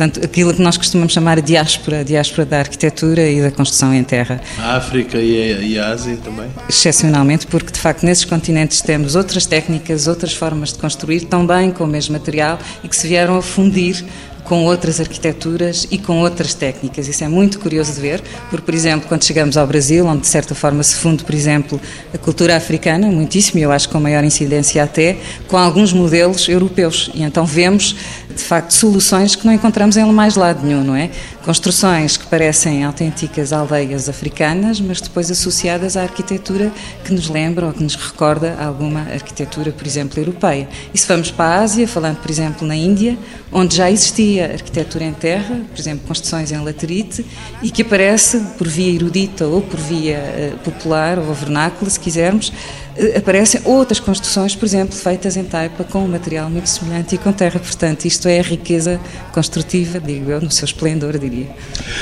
Portanto, 0.00 0.24
aquilo 0.24 0.54
que 0.54 0.62
nós 0.62 0.78
costumamos 0.78 1.12
chamar 1.12 1.42
de 1.42 1.48
diáspora, 1.48 2.00
a 2.00 2.02
diáspora 2.02 2.46
da 2.46 2.60
arquitetura 2.60 3.28
e 3.28 3.42
da 3.42 3.50
construção 3.50 3.92
em 3.92 4.02
terra. 4.02 4.40
A 4.58 4.76
África 4.76 5.18
e 5.18 5.52
a, 5.52 5.58
e 5.58 5.78
a 5.78 5.88
Ásia 5.88 6.16
também? 6.24 6.48
Excepcionalmente, 6.66 7.46
porque 7.46 7.70
de 7.70 7.78
facto 7.78 8.02
nesses 8.04 8.24
continentes 8.24 8.80
temos 8.80 9.14
outras 9.14 9.44
técnicas, 9.44 10.06
outras 10.08 10.32
formas 10.32 10.72
de 10.72 10.78
construir, 10.78 11.26
também 11.26 11.70
com 11.70 11.84
o 11.84 11.86
mesmo 11.86 12.14
material, 12.14 12.58
e 12.82 12.88
que 12.88 12.96
se 12.96 13.06
vieram 13.06 13.36
a 13.36 13.42
fundir 13.42 14.02
com 14.50 14.64
outras 14.64 14.98
arquiteturas 14.98 15.86
e 15.92 15.96
com 15.96 16.18
outras 16.18 16.54
técnicas. 16.54 17.06
Isso 17.06 17.22
é 17.22 17.28
muito 17.28 17.60
curioso 17.60 17.92
de 17.92 18.00
ver, 18.00 18.20
porque, 18.50 18.64
por 18.64 18.74
exemplo, 18.74 19.06
quando 19.08 19.22
chegamos 19.22 19.56
ao 19.56 19.64
Brasil, 19.64 20.04
onde 20.04 20.22
de 20.22 20.26
certa 20.26 20.56
forma 20.56 20.82
se 20.82 20.96
funde, 20.96 21.22
por 21.22 21.36
exemplo, 21.36 21.80
a 22.12 22.18
cultura 22.18 22.56
africana, 22.56 23.06
muitíssimo, 23.06 23.60
eu 23.60 23.70
acho 23.70 23.88
com 23.88 24.00
maior 24.00 24.24
incidência 24.24 24.82
até, 24.82 25.18
com 25.46 25.56
alguns 25.56 25.92
modelos 25.92 26.48
europeus. 26.48 27.12
E 27.14 27.22
então 27.22 27.46
vemos, 27.46 27.94
de 28.28 28.42
facto, 28.42 28.72
soluções 28.72 29.36
que 29.36 29.46
não 29.46 29.52
encontramos 29.52 29.96
em 29.96 30.04
mais 30.06 30.34
lado 30.34 30.66
nenhum, 30.66 30.82
não 30.82 30.96
é? 30.96 31.10
Construções 31.44 32.16
que 32.16 32.26
parecem 32.26 32.82
autênticas 32.82 33.52
aldeias 33.52 34.08
africanas, 34.08 34.80
mas 34.80 35.00
depois 35.00 35.30
associadas 35.30 35.96
à 35.96 36.02
arquitetura 36.02 36.72
que 37.04 37.14
nos 37.14 37.28
lembra 37.28 37.66
ou 37.66 37.72
que 37.72 37.84
nos 37.84 37.94
recorda 37.94 38.56
alguma 38.58 39.02
arquitetura, 39.02 39.70
por 39.70 39.86
exemplo, 39.86 40.18
europeia. 40.18 40.68
E 40.92 40.98
se 40.98 41.06
vamos 41.06 41.30
para 41.30 41.60
a 41.60 41.62
Ásia, 41.62 41.86
falando, 41.86 42.16
por 42.16 42.30
exemplo, 42.30 42.66
na 42.66 42.74
Índia, 42.74 43.16
onde 43.52 43.76
já 43.76 43.90
existia 43.90 44.52
arquitetura 44.52 45.04
em 45.04 45.12
terra, 45.12 45.60
por 45.68 45.80
exemplo, 45.80 46.06
construções 46.06 46.52
em 46.52 46.58
laterite, 46.62 47.24
e 47.62 47.70
que 47.70 47.82
aparece 47.82 48.40
por 48.56 48.68
via 48.68 48.94
erudita 48.94 49.46
ou 49.46 49.60
por 49.60 49.78
via 49.78 50.18
uh, 50.54 50.58
popular 50.58 51.18
ou 51.18 51.34
vernácula, 51.34 51.90
se 51.90 51.98
quisermos, 51.98 52.48
uh, 52.48 53.18
aparecem 53.18 53.60
outras 53.64 53.98
construções, 53.98 54.54
por 54.54 54.64
exemplo, 54.64 54.94
feitas 54.94 55.36
em 55.36 55.44
taipa 55.44 55.82
com 55.82 56.04
um 56.04 56.08
material 56.08 56.48
muito 56.48 56.68
semelhante 56.68 57.16
e 57.16 57.18
com 57.18 57.32
terra. 57.32 57.58
Portanto, 57.58 58.04
isto 58.04 58.28
é 58.28 58.38
a 58.38 58.42
riqueza 58.42 59.00
construtiva, 59.32 59.98
digo 59.98 60.30
eu, 60.30 60.40
no 60.40 60.50
seu 60.50 60.66
esplendor, 60.66 61.18
diria. 61.18 61.48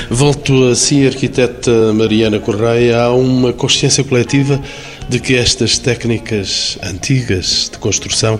Volto 0.09 0.67
assim, 0.67 1.07
arquiteta 1.07 1.93
Mariana 1.93 2.39
Correia, 2.39 3.01
há 3.01 3.13
uma 3.13 3.51
consciência 3.53 4.03
coletiva 4.03 4.61
de 5.09 5.19
que 5.19 5.35
estas 5.35 5.79
técnicas 5.79 6.77
antigas 6.83 7.69
de 7.71 7.79
construção 7.79 8.39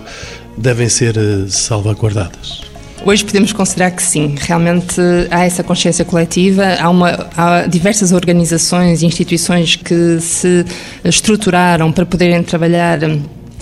devem 0.56 0.88
ser 0.88 1.16
eh, 1.16 1.48
salvaguardadas. 1.48 2.69
Hoje 3.04 3.24
podemos 3.24 3.52
considerar 3.52 3.92
que 3.92 4.02
sim, 4.02 4.34
realmente 4.38 5.00
há 5.30 5.44
essa 5.46 5.62
consciência 5.62 6.04
coletiva, 6.04 6.76
há, 6.78 6.90
uma, 6.90 7.30
há 7.34 7.66
diversas 7.66 8.12
organizações 8.12 9.02
e 9.02 9.06
instituições 9.06 9.74
que 9.74 10.20
se 10.20 10.66
estruturaram 11.02 11.90
para 11.90 12.04
poderem 12.04 12.42
trabalhar 12.42 12.98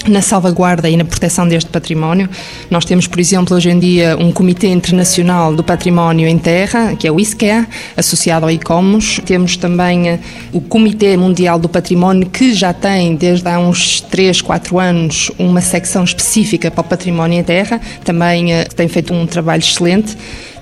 na 0.08 0.22
salvaguarda 0.22 0.88
e 0.88 0.96
na 0.96 1.04
proteção 1.04 1.46
deste 1.46 1.70
património. 1.70 2.28
Nós 2.70 2.84
temos, 2.84 3.06
por 3.06 3.20
exemplo, 3.20 3.56
hoje 3.56 3.70
em 3.70 3.78
dia 3.78 4.16
um 4.18 4.32
Comitê 4.32 4.68
Internacional 4.68 5.54
do 5.54 5.62
Património 5.64 6.26
em 6.28 6.38
Terra, 6.38 6.94
que 6.96 7.06
é 7.06 7.12
o 7.12 7.20
ISCEA, 7.20 7.66
associado 7.96 8.46
ao 8.46 8.50
ICOMOS. 8.50 9.20
Temos 9.24 9.56
também 9.56 10.08
eh, 10.08 10.18
o 10.52 10.60
Comitê 10.60 11.16
Mundial 11.16 11.58
do 11.58 11.68
Património, 11.68 12.28
que 12.28 12.54
já 12.54 12.72
tem, 12.72 13.16
desde 13.16 13.48
há 13.48 13.58
uns 13.58 14.00
3, 14.00 14.40
4 14.42 14.78
anos, 14.78 15.30
uma 15.38 15.60
secção 15.60 16.04
específica 16.04 16.70
para 16.70 16.80
o 16.80 16.84
património 16.84 17.38
em 17.38 17.42
terra, 17.42 17.80
também 18.04 18.52
eh, 18.52 18.64
tem 18.64 18.88
feito 18.88 19.12
um 19.12 19.26
trabalho 19.26 19.60
excelente. 19.60 20.16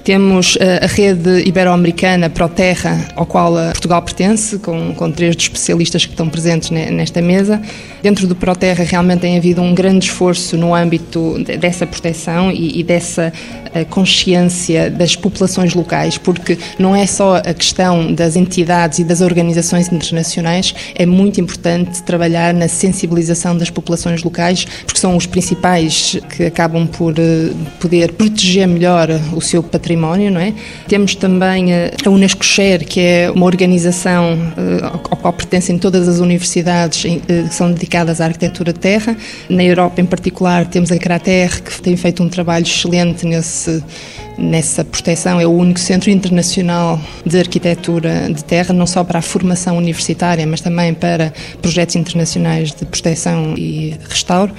Temos 0.06 0.56
eh, 0.60 0.84
a 0.84 0.86
rede 0.86 1.40
ibero-americana 1.48 2.30
ProTerra, 2.30 3.08
ao 3.16 3.26
qual 3.26 3.54
Portugal 3.72 4.00
pertence, 4.02 4.56
com, 4.56 4.94
com 4.94 5.10
três 5.10 5.34
dos 5.34 5.46
especialistas 5.46 6.06
que 6.06 6.12
estão 6.12 6.28
presentes 6.28 6.70
nesta 6.70 7.20
mesa. 7.20 7.60
Dentro 8.04 8.28
do 8.28 8.36
ProTerra 8.36 8.84
realmente 8.84 9.22
tem 9.22 9.36
havido 9.36 9.60
um 9.60 9.74
grande 9.74 10.04
esforço 10.04 10.56
no 10.56 10.72
âmbito 10.72 11.42
dessa 11.58 11.84
proteção 11.84 12.52
e, 12.52 12.78
e 12.78 12.84
dessa 12.84 13.32
eh, 13.74 13.84
consciência 13.84 14.88
das 14.88 15.16
populações 15.16 15.74
locais, 15.74 16.16
porque 16.16 16.56
não 16.78 16.94
é 16.94 17.04
só 17.04 17.38
a 17.38 17.52
questão 17.52 18.12
das 18.12 18.36
entidades 18.36 19.00
e 19.00 19.04
das 19.04 19.20
organizações 19.20 19.92
internacionais, 19.92 20.72
é 20.94 21.04
muito 21.04 21.40
importante 21.40 22.00
trabalhar 22.04 22.54
na 22.54 22.68
sensibilização 22.68 23.58
das 23.58 23.70
populações 23.70 24.22
locais, 24.22 24.64
porque 24.84 25.00
são 25.00 25.16
os 25.16 25.26
principais 25.26 26.16
que 26.30 26.44
acabam 26.44 26.86
por 26.86 27.18
eh, 27.18 27.50
poder 27.80 28.12
proteger 28.12 28.68
melhor 28.68 29.08
o 29.34 29.40
seu 29.40 29.62
património, 29.62 29.95
não 29.96 30.40
é? 30.40 30.52
Temos 30.86 31.14
também 31.14 31.72
a 31.72 32.08
Unesco 32.08 32.44
Share, 32.44 32.84
que 32.84 33.00
é 33.00 33.30
uma 33.30 33.46
organização 33.46 34.38
ao 34.82 35.16
qual 35.16 35.32
pertencem 35.32 35.78
todas 35.78 36.08
as 36.08 36.18
universidades 36.18 37.02
que 37.02 37.20
são 37.50 37.72
dedicadas 37.72 38.20
à 38.20 38.26
arquitetura 38.26 38.72
de 38.72 38.78
terra. 38.78 39.16
Na 39.48 39.64
Europa, 39.64 40.00
em 40.00 40.06
particular, 40.06 40.66
temos 40.66 40.92
a 40.92 40.98
Crater, 40.98 41.62
que 41.62 41.80
tem 41.80 41.96
feito 41.96 42.22
um 42.22 42.28
trabalho 42.28 42.64
excelente 42.64 43.26
nesse, 43.26 43.82
nessa 44.38 44.84
proteção. 44.84 45.40
É 45.40 45.46
o 45.46 45.50
único 45.50 45.80
centro 45.80 46.10
internacional 46.10 47.00
de 47.24 47.38
arquitetura 47.38 48.28
de 48.32 48.44
terra, 48.44 48.72
não 48.72 48.86
só 48.86 49.02
para 49.02 49.18
a 49.18 49.22
formação 49.22 49.76
universitária, 49.76 50.46
mas 50.46 50.60
também 50.60 50.94
para 50.94 51.32
projetos 51.60 51.96
internacionais 51.96 52.72
de 52.72 52.84
proteção 52.84 53.54
e 53.56 53.94
restauro. 54.08 54.52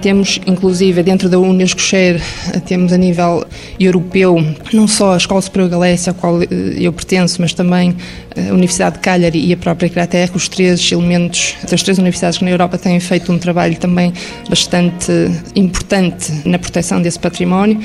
Temos, 0.00 0.40
inclusive, 0.46 1.02
dentro 1.02 1.28
da 1.28 1.38
Unesco 1.38 1.80
Share, 1.80 2.20
temos 2.66 2.92
a 2.92 2.96
nível 2.96 3.44
europeu, 3.80 4.36
não 4.72 4.86
só 4.86 5.14
a 5.14 5.16
Escola 5.16 5.40
Superior 5.40 5.70
Galécia, 5.70 6.12
a 6.12 6.14
qual 6.14 6.40
eh, 6.42 6.46
eu 6.76 6.92
pertenço, 6.92 7.40
mas 7.40 7.52
também 7.52 7.96
a 8.36 8.52
Universidade 8.52 8.96
de 8.96 9.00
Cagliari 9.00 9.44
e 9.44 9.52
a 9.52 9.56
própria 9.56 9.88
Crater, 9.88 10.30
os 10.34 10.48
três 10.48 10.92
elementos 10.92 11.56
das 11.68 11.82
três 11.82 11.98
universidades 11.98 12.38
que 12.38 12.44
na 12.44 12.50
Europa 12.50 12.78
têm 12.78 13.00
feito 13.00 13.32
um 13.32 13.38
trabalho 13.38 13.76
também 13.76 14.12
bastante 14.48 15.10
importante 15.56 16.32
na 16.44 16.58
proteção 16.58 17.02
desse 17.02 17.18
património 17.18 17.80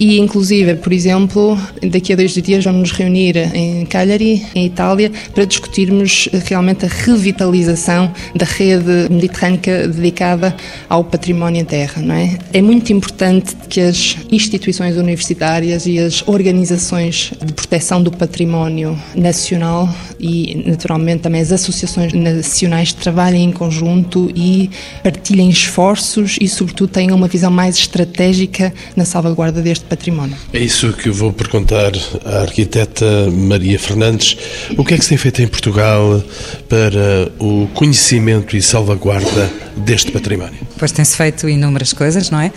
e 0.00 0.18
inclusive, 0.18 0.76
por 0.76 0.94
exemplo, 0.94 1.58
daqui 1.82 2.14
a 2.14 2.16
dois 2.16 2.32
dias 2.32 2.64
vamos 2.64 2.80
nos 2.80 2.92
reunir 2.92 3.36
em 3.54 3.84
Cagliari, 3.84 4.46
em 4.54 4.64
Itália, 4.64 5.12
para 5.34 5.44
discutirmos 5.44 6.26
realmente 6.46 6.86
a 6.86 6.88
revitalização 6.88 8.10
da 8.34 8.46
rede 8.46 9.08
mediterrânica 9.10 9.86
dedicada 9.86 10.56
ao 10.88 11.04
património 11.04 11.60
em 11.60 11.64
terra. 11.66 12.00
Não 12.00 12.14
é? 12.14 12.38
é 12.50 12.62
muito 12.62 12.90
importante 12.94 13.54
que 13.68 13.78
as 13.78 14.16
instituições 14.32 14.96
universitárias 14.96 15.84
e 15.84 15.98
as 15.98 16.26
organizações 16.26 17.32
de 17.44 17.52
proteção 17.52 18.02
do 18.02 18.10
património 18.10 18.98
nacional 19.14 19.86
e, 20.18 20.62
naturalmente, 20.66 21.22
também 21.22 21.42
as 21.42 21.52
associações 21.52 22.14
nacionais 22.14 22.94
trabalhem 22.94 23.44
em 23.44 23.52
conjunto 23.52 24.30
e 24.34 24.70
partilhem 25.02 25.50
esforços 25.50 26.38
e, 26.40 26.48
sobretudo, 26.48 26.90
tenham 26.90 27.16
uma 27.16 27.28
visão 27.28 27.50
mais 27.50 27.76
estratégica 27.76 28.72
na 28.96 29.04
salvaguarda 29.04 29.60
deste 29.60 29.89
património. 29.90 30.36
É 30.52 30.60
isso 30.60 30.92
que 30.92 31.08
eu 31.08 31.12
vou 31.12 31.32
perguntar 31.32 31.90
à 32.24 32.42
arquiteta 32.42 33.04
Maria 33.30 33.78
Fernandes. 33.78 34.36
O 34.78 34.84
que 34.84 34.94
é 34.94 34.96
que 34.96 35.02
se 35.02 35.10
tem 35.10 35.18
feito 35.18 35.42
em 35.42 35.48
Portugal 35.48 36.22
para 36.68 37.32
o 37.40 37.68
conhecimento 37.74 38.56
e 38.56 38.62
salvaguarda 38.62 39.50
deste 39.76 40.12
património? 40.12 40.58
Pois 40.78 40.92
tem-se 40.92 41.16
feito 41.16 41.48
inúmeras 41.48 41.92
coisas, 41.92 42.30
não 42.30 42.40
é? 42.40 42.52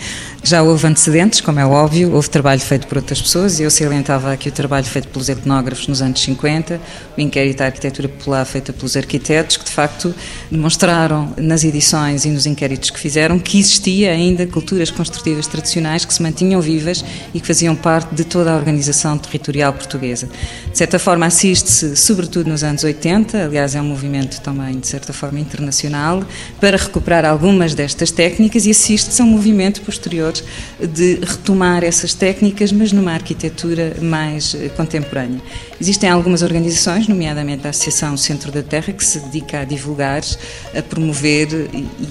Já 0.46 0.62
houve 0.62 0.86
antecedentes, 0.86 1.40
como 1.40 1.58
é 1.58 1.64
óbvio, 1.64 2.12
houve 2.12 2.28
trabalho 2.28 2.60
feito 2.60 2.86
por 2.86 2.98
outras 2.98 3.18
pessoas, 3.18 3.58
e 3.58 3.62
eu 3.62 3.70
salientava 3.70 4.30
aqui 4.30 4.50
o 4.50 4.52
trabalho 4.52 4.84
feito 4.84 5.08
pelos 5.08 5.30
etnógrafos 5.30 5.88
nos 5.88 6.02
anos 6.02 6.20
50, 6.20 6.78
o 7.16 7.20
inquérito 7.22 7.62
à 7.62 7.64
arquitetura 7.64 8.10
popular 8.10 8.44
feito 8.44 8.70
pelos 8.74 8.94
arquitetos, 8.94 9.56
que 9.56 9.64
de 9.64 9.70
facto 9.70 10.14
demonstraram 10.50 11.32
nas 11.38 11.64
edições 11.64 12.26
e 12.26 12.28
nos 12.28 12.44
inquéritos 12.44 12.90
que 12.90 13.00
fizeram 13.00 13.38
que 13.38 13.58
existia 13.58 14.10
ainda 14.10 14.46
culturas 14.46 14.90
construtivas 14.90 15.46
tradicionais 15.46 16.04
que 16.04 16.12
se 16.12 16.22
mantinham 16.22 16.60
vivas 16.60 17.02
e 17.32 17.40
que 17.40 17.46
faziam 17.46 17.74
parte 17.74 18.14
de 18.14 18.24
toda 18.24 18.52
a 18.52 18.56
organização 18.56 19.16
territorial 19.16 19.72
portuguesa. 19.72 20.28
De 20.70 20.76
certa 20.76 20.98
forma, 20.98 21.24
assiste-se, 21.24 21.96
sobretudo 21.96 22.50
nos 22.50 22.62
anos 22.62 22.84
80, 22.84 23.46
aliás, 23.46 23.74
é 23.74 23.80
um 23.80 23.86
movimento 23.86 24.42
também, 24.42 24.78
de 24.78 24.88
certa 24.88 25.14
forma, 25.14 25.40
internacional, 25.40 26.22
para 26.60 26.76
recuperar 26.76 27.24
algumas 27.24 27.72
destas 27.72 28.10
técnicas 28.10 28.66
e 28.66 28.72
assiste-se 28.72 29.22
a 29.22 29.24
um 29.24 29.28
movimento 29.28 29.80
posterior 29.80 30.33
de 30.80 31.20
retomar 31.22 31.84
essas 31.84 32.14
técnicas, 32.14 32.72
mas 32.72 32.92
numa 32.92 33.12
arquitetura 33.12 33.96
mais 34.00 34.54
eh, 34.54 34.68
contemporânea. 34.70 35.40
Existem 35.80 36.08
algumas 36.08 36.42
organizações, 36.42 37.08
nomeadamente 37.08 37.66
a 37.66 37.70
Associação 37.70 38.16
Centro 38.16 38.50
da 38.50 38.62
Terra, 38.62 38.92
que 38.92 39.04
se 39.04 39.18
dedica 39.20 39.60
a 39.60 39.64
divulgar, 39.64 40.22
a 40.76 40.82
promover 40.82 41.48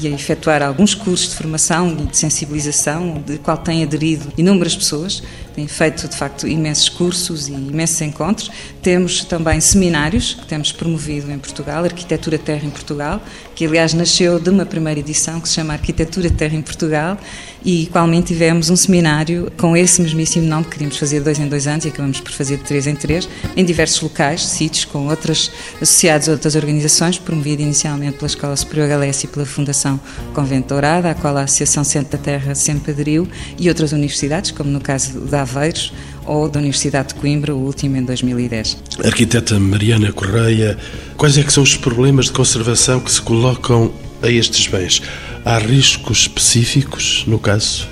e 0.02 0.08
a 0.08 0.12
efetuar 0.12 0.62
alguns 0.62 0.94
cursos 0.94 1.30
de 1.30 1.36
formação 1.36 1.98
e 2.00 2.06
de 2.06 2.18
sensibilização, 2.18 3.24
de 3.26 3.38
qual 3.38 3.58
têm 3.58 3.84
aderido 3.84 4.32
inúmeras 4.38 4.76
pessoas, 4.76 5.24
tem 5.56 5.68
feito 5.68 6.08
de 6.08 6.16
facto 6.16 6.48
imensos 6.48 6.90
cursos 6.90 7.48
e 7.48 7.54
imensos 7.54 8.02
encontros. 8.02 8.52
Temos 8.82 9.24
também 9.24 9.62
seminários 9.62 10.34
que 10.34 10.46
temos 10.46 10.72
promovido 10.72 11.32
em 11.32 11.38
Portugal, 11.38 11.84
Arquitetura 11.84 12.38
Terra 12.38 12.66
em 12.66 12.70
Portugal, 12.70 13.22
que 13.56 13.66
aliás 13.66 13.94
nasceu 13.94 14.40
de 14.40 14.50
uma 14.50 14.66
primeira 14.66 15.00
edição 15.00 15.40
que 15.40 15.48
se 15.48 15.56
chama 15.56 15.74
Arquitetura 15.74 16.30
Terra 16.30 16.56
em 16.56 16.62
Portugal 16.62 17.18
e 17.64 17.84
igualmente 17.84 18.28
tivemos 18.28 18.70
um 18.70 18.76
seminário 18.76 19.52
com 19.58 19.76
esse 19.78 20.02
mesmíssimo 20.02 20.48
nome 20.48 20.66
que 20.66 20.72
queríamos 20.72 20.98
fazer 20.98 21.22
dois 21.22 21.40
em 21.40 21.48
dois 21.48 21.66
anos 21.66 21.86
e 21.86 21.88
acabamos 21.88 22.20
por 22.20 22.32
fazer 22.32 22.58
de 22.58 22.64
três 22.64 22.88
em 22.88 22.96
três, 22.96 23.28
em 23.56 23.64
diversos 23.64 24.02
locais, 24.02 24.46
sítios, 24.46 24.86
com 24.86 25.08
outras 25.08 25.52
associados 25.82 26.28
a 26.28 26.34
outras 26.34 26.56
organizações, 26.56 27.18
promovido 27.18 27.62
inicialmente 27.62 28.18
pela 28.18 28.28
Escola 28.28 28.56
Superior 28.56 28.90
Galécia 28.90 29.28
e 29.28 29.30
pela 29.30 29.46
Fundação 29.46 30.00
Convento 30.34 30.70
Dourada, 30.70 31.12
à 31.12 31.16
qual 31.16 31.38
a 31.38 31.44
Associação 31.44 31.84
Centro 31.84 32.18
da 32.18 32.24
Terra 32.24 32.56
sempre 32.56 32.92
aderiu, 32.92 33.28
e 33.58 33.70
outras 33.70 33.92
universidades, 33.94 34.52
como 34.52 34.70
no 34.70 34.82
caso 34.82 35.22
da 35.22 35.42
Aveiros 35.42 35.94
ou 36.26 36.50
da 36.50 36.60
Universidade 36.60 37.10
de 37.10 37.16
Coimbra, 37.16 37.56
o 37.56 37.60
último 37.60 37.98
em 37.98 38.04
2010. 38.04 38.78
Arquiteta 39.04 39.60
Mariana 39.60 40.12
Correia, 40.12 40.78
quais 41.18 41.38
é 41.38 41.44
que 41.44 41.52
são 41.52 41.64
os 41.64 41.76
problemas 41.76 42.26
de 42.26 42.32
conservação 42.32 43.00
que 43.00 43.12
se 43.12 43.22
colocam 43.22 43.94
a 44.22 44.30
estes 44.30 44.68
bens? 44.68 45.02
Há 45.46 45.58
riscos 45.58 46.20
específicos 46.20 47.24
no 47.28 47.40
caso? 47.40 47.88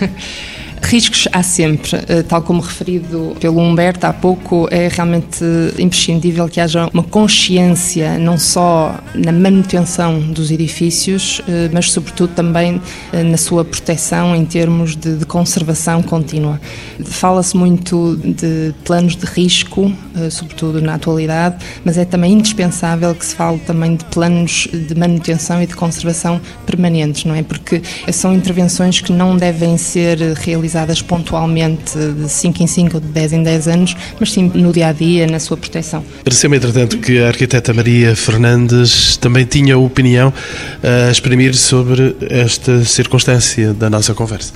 Riscos 0.88 1.26
há 1.32 1.42
sempre, 1.42 1.96
eh, 2.06 2.22
tal 2.22 2.40
como 2.42 2.60
referido 2.60 3.36
pelo 3.40 3.58
Humberto 3.58 4.06
há 4.06 4.12
pouco, 4.12 4.68
é 4.70 4.86
realmente 4.86 5.44
imprescindível 5.80 6.48
que 6.48 6.60
haja 6.60 6.88
uma 6.94 7.02
consciência 7.02 8.16
não 8.20 8.38
só 8.38 8.94
na 9.12 9.32
manutenção 9.32 10.20
dos 10.20 10.52
edifícios, 10.52 11.42
eh, 11.48 11.68
mas 11.72 11.90
sobretudo 11.90 12.34
também 12.34 12.80
eh, 13.12 13.24
na 13.24 13.36
sua 13.36 13.64
proteção 13.64 14.36
em 14.36 14.44
termos 14.44 14.94
de, 14.94 15.16
de 15.16 15.26
conservação 15.26 16.04
contínua. 16.04 16.60
Fala-se 17.04 17.56
muito 17.56 18.16
de 18.22 18.72
planos 18.84 19.16
de 19.16 19.26
risco, 19.26 19.92
sobretudo 20.30 20.80
na 20.80 20.94
atualidade, 20.94 21.56
mas 21.84 21.98
é 21.98 22.04
também 22.04 22.32
indispensável 22.32 23.14
que 23.14 23.26
se 23.26 23.34
fale 23.34 23.58
também 23.58 23.96
de 23.96 24.04
planos 24.06 24.68
de 24.72 24.94
manutenção 24.94 25.60
e 25.60 25.66
de 25.66 25.74
conservação 25.74 26.40
permanentes, 26.64 27.24
não 27.24 27.34
é? 27.34 27.42
Porque 27.42 27.82
são 28.12 28.32
intervenções 28.32 29.00
que 29.00 29.12
não 29.12 29.36
devem 29.36 29.76
ser 29.76 30.18
realizadas 30.34 30.75
realizadas 30.76 31.00
pontualmente 31.00 31.96
de 31.96 32.28
5 32.28 32.62
em 32.62 32.66
5 32.66 32.96
ou 32.96 33.00
de 33.00 33.08
10 33.08 33.32
em 33.32 33.42
10 33.42 33.68
anos, 33.68 33.96
mas 34.20 34.32
sim 34.32 34.50
no 34.54 34.72
dia 34.72 34.88
a 34.88 34.92
dia, 34.92 35.26
na 35.26 35.40
sua 35.40 35.56
proteção. 35.56 36.04
Pareceu-me, 36.22 36.56
entretanto, 36.56 36.98
que 36.98 37.18
a 37.18 37.28
arquiteta 37.28 37.72
Maria 37.72 38.14
Fernandes 38.14 39.16
também 39.16 39.44
tinha 39.44 39.78
opinião 39.78 40.32
a 40.82 41.10
exprimir 41.10 41.54
sobre 41.54 42.16
esta 42.28 42.84
circunstância 42.84 43.72
da 43.72 43.88
nossa 43.88 44.14
conversa. 44.14 44.52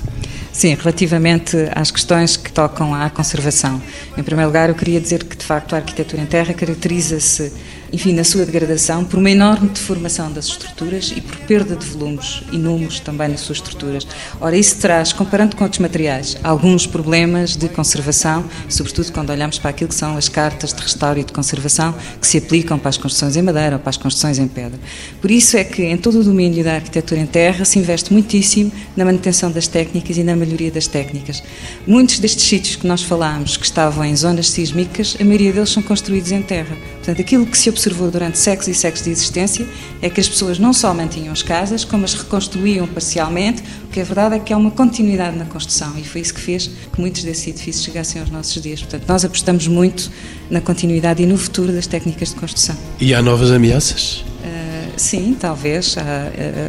Sim, 0.51 0.75
relativamente 0.75 1.57
às 1.73 1.89
questões 1.91 2.35
que 2.37 2.51
tocam 2.51 2.93
à 2.93 3.09
conservação. 3.09 3.81
Em 4.17 4.21
primeiro 4.21 4.49
lugar, 4.49 4.69
eu 4.69 4.75
queria 4.75 4.99
dizer 4.99 5.23
que, 5.23 5.35
de 5.35 5.45
facto, 5.45 5.73
a 5.73 5.77
arquitetura 5.77 6.21
em 6.21 6.25
terra 6.25 6.53
caracteriza-se 6.53 7.51
enfim, 7.93 8.13
na 8.13 8.23
sua 8.23 8.45
degradação, 8.45 9.03
por 9.03 9.19
uma 9.19 9.29
enorme 9.29 9.69
deformação 9.69 10.31
das 10.31 10.45
estruturas 10.45 11.13
e 11.15 11.19
por 11.19 11.35
perda 11.39 11.75
de 11.75 11.85
volumes 11.85 12.41
e 12.51 12.57
números 12.57 12.99
também 12.99 13.27
nas 13.27 13.41
suas 13.41 13.57
estruturas. 13.57 14.07
Ora, 14.39 14.55
isso 14.55 14.77
traz, 14.77 15.11
comparando 15.11 15.55
com 15.55 15.63
outros 15.63 15.79
materiais, 15.79 16.37
alguns 16.43 16.87
problemas 16.87 17.55
de 17.55 17.67
conservação, 17.67 18.45
sobretudo 18.69 19.11
quando 19.11 19.29
olhamos 19.31 19.59
para 19.59 19.71
aquilo 19.71 19.89
que 19.89 19.95
são 19.95 20.15
as 20.15 20.29
cartas 20.29 20.73
de 20.73 20.81
restauro 20.81 21.19
e 21.19 21.23
de 21.23 21.33
conservação 21.33 21.93
que 22.19 22.27
se 22.27 22.37
aplicam 22.37 22.79
para 22.79 22.89
as 22.89 22.97
construções 22.97 23.35
em 23.35 23.41
madeira 23.41 23.75
ou 23.75 23.79
para 23.79 23.89
as 23.89 23.97
construções 23.97 24.39
em 24.39 24.47
pedra. 24.47 24.79
Por 25.19 25.29
isso 25.29 25.57
é 25.57 25.63
que 25.63 25.83
em 25.83 25.97
todo 25.97 26.19
o 26.19 26.23
domínio 26.23 26.63
da 26.63 26.75
arquitetura 26.75 27.19
em 27.19 27.25
terra 27.25 27.65
se 27.65 27.77
investe 27.77 28.13
muitíssimo 28.13 28.71
na 28.95 29.03
manutenção 29.03 29.51
das 29.51 29.67
técnicas 29.67 30.17
e 30.17 30.23
na 30.23 30.35
melhoria 30.35 30.71
das 30.71 30.87
técnicas. 30.87 31.43
Muitos 31.85 32.19
destes 32.19 32.45
sítios 32.45 32.75
que 32.77 32.87
nós 32.87 33.03
falámos, 33.03 33.57
que 33.57 33.65
estavam 33.65 34.05
em 34.05 34.15
zonas 34.15 34.49
sísmicas, 34.49 35.17
a 35.19 35.23
maioria 35.23 35.51
deles 35.51 35.69
são 35.69 35.83
construídos 35.83 36.31
em 36.31 36.41
terra 36.41 36.77
Portanto, 37.01 37.19
aquilo 37.19 37.47
que 37.47 37.57
se 37.57 37.67
observou 37.67 38.11
durante 38.11 38.37
séculos 38.37 38.67
e 38.67 38.75
séculos 38.75 39.03
de 39.03 39.09
existência 39.09 39.67
é 40.03 40.09
que 40.09 40.21
as 40.21 40.29
pessoas 40.29 40.59
não 40.59 40.71
só 40.71 40.93
mantinham 40.93 41.33
as 41.33 41.41
casas, 41.41 41.83
como 41.83 42.05
as 42.05 42.13
reconstruíam 42.13 42.85
parcialmente, 42.85 43.63
o 43.85 43.87
que 43.87 43.99
é 43.99 44.03
verdade 44.03 44.35
é 44.35 44.39
que 44.39 44.53
há 44.53 44.57
uma 44.57 44.69
continuidade 44.69 45.35
na 45.35 45.45
construção 45.45 45.97
e 45.97 46.03
foi 46.03 46.21
isso 46.21 46.31
que 46.31 46.39
fez 46.39 46.69
que 46.93 47.01
muitos 47.01 47.23
desses 47.23 47.47
edifícios 47.47 47.83
chegassem 47.83 48.21
aos 48.21 48.29
nossos 48.29 48.61
dias. 48.61 48.81
Portanto, 48.81 49.03
nós 49.07 49.25
apostamos 49.25 49.67
muito 49.67 50.11
na 50.47 50.61
continuidade 50.61 51.23
e 51.23 51.25
no 51.25 51.37
futuro 51.37 51.71
das 51.71 51.87
técnicas 51.87 52.29
de 52.29 52.35
construção. 52.35 52.77
E 52.99 53.15
há 53.15 53.21
novas 53.21 53.51
ameaças? 53.51 54.23
Uh, 54.43 54.93
sim, 54.95 55.35
talvez. 55.39 55.95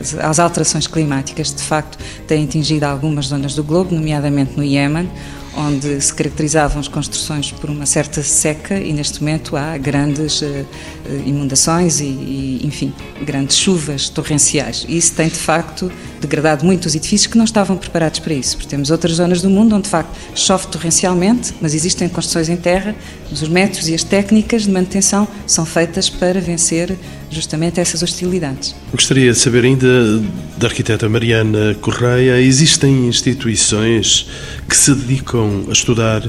As, 0.00 0.14
as 0.14 0.38
alterações 0.38 0.86
climáticas, 0.86 1.52
de 1.54 1.62
facto, 1.62 1.98
têm 2.26 2.44
atingido 2.44 2.84
algumas 2.84 3.26
zonas 3.26 3.54
do 3.54 3.62
globo, 3.62 3.94
nomeadamente 3.94 4.56
no 4.56 4.64
Iémen, 4.64 5.10
onde 5.56 6.00
se 6.00 6.12
caracterizavam 6.14 6.80
as 6.80 6.88
construções 6.88 7.50
por 7.50 7.68
uma 7.68 7.86
certa 7.86 8.22
seca 8.22 8.78
e 8.78 8.92
neste 8.92 9.20
momento 9.20 9.56
há 9.56 9.76
grandes 9.76 10.42
uh, 10.42 10.66
inundações 11.24 12.00
e, 12.00 12.60
enfim, 12.64 12.92
grandes 13.24 13.56
chuvas 13.56 14.08
torrenciais. 14.08 14.86
Isso 14.88 15.14
tem 15.14 15.28
de 15.28 15.38
facto 15.38 15.90
degradado 16.22 16.64
muito 16.64 16.86
os 16.86 16.94
edifícios 16.94 17.30
que 17.30 17.36
não 17.36 17.44
estavam 17.44 17.76
preparados 17.76 18.20
para 18.20 18.32
isso. 18.32 18.56
Porque 18.56 18.70
temos 18.70 18.90
outras 18.90 19.16
zonas 19.16 19.42
do 19.42 19.50
mundo 19.50 19.74
onde 19.74 19.84
de 19.84 19.90
facto 19.90 20.16
chove 20.34 20.66
torrencialmente, 20.68 21.52
mas 21.60 21.74
existem 21.74 22.08
construções 22.08 22.48
em 22.48 22.56
terra, 22.56 22.94
mas 23.30 23.42
os 23.42 23.48
métodos 23.48 23.88
e 23.88 23.94
as 23.94 24.04
técnicas 24.04 24.62
de 24.62 24.70
manutenção 24.70 25.28
são 25.46 25.66
feitas 25.66 26.08
para 26.08 26.40
vencer 26.40 26.96
justamente 27.30 27.80
essas 27.80 28.02
hostilidades. 28.02 28.74
Gostaria 28.92 29.32
de 29.32 29.38
saber 29.38 29.64
ainda 29.64 30.18
da 30.56 30.68
arquiteta 30.68 31.08
Mariana 31.08 31.74
Correia, 31.80 32.40
existem 32.40 33.08
instituições 33.08 34.28
que 34.68 34.76
se 34.76 34.94
dedicam 34.94 35.64
a 35.68 35.72
estudar 35.72 36.22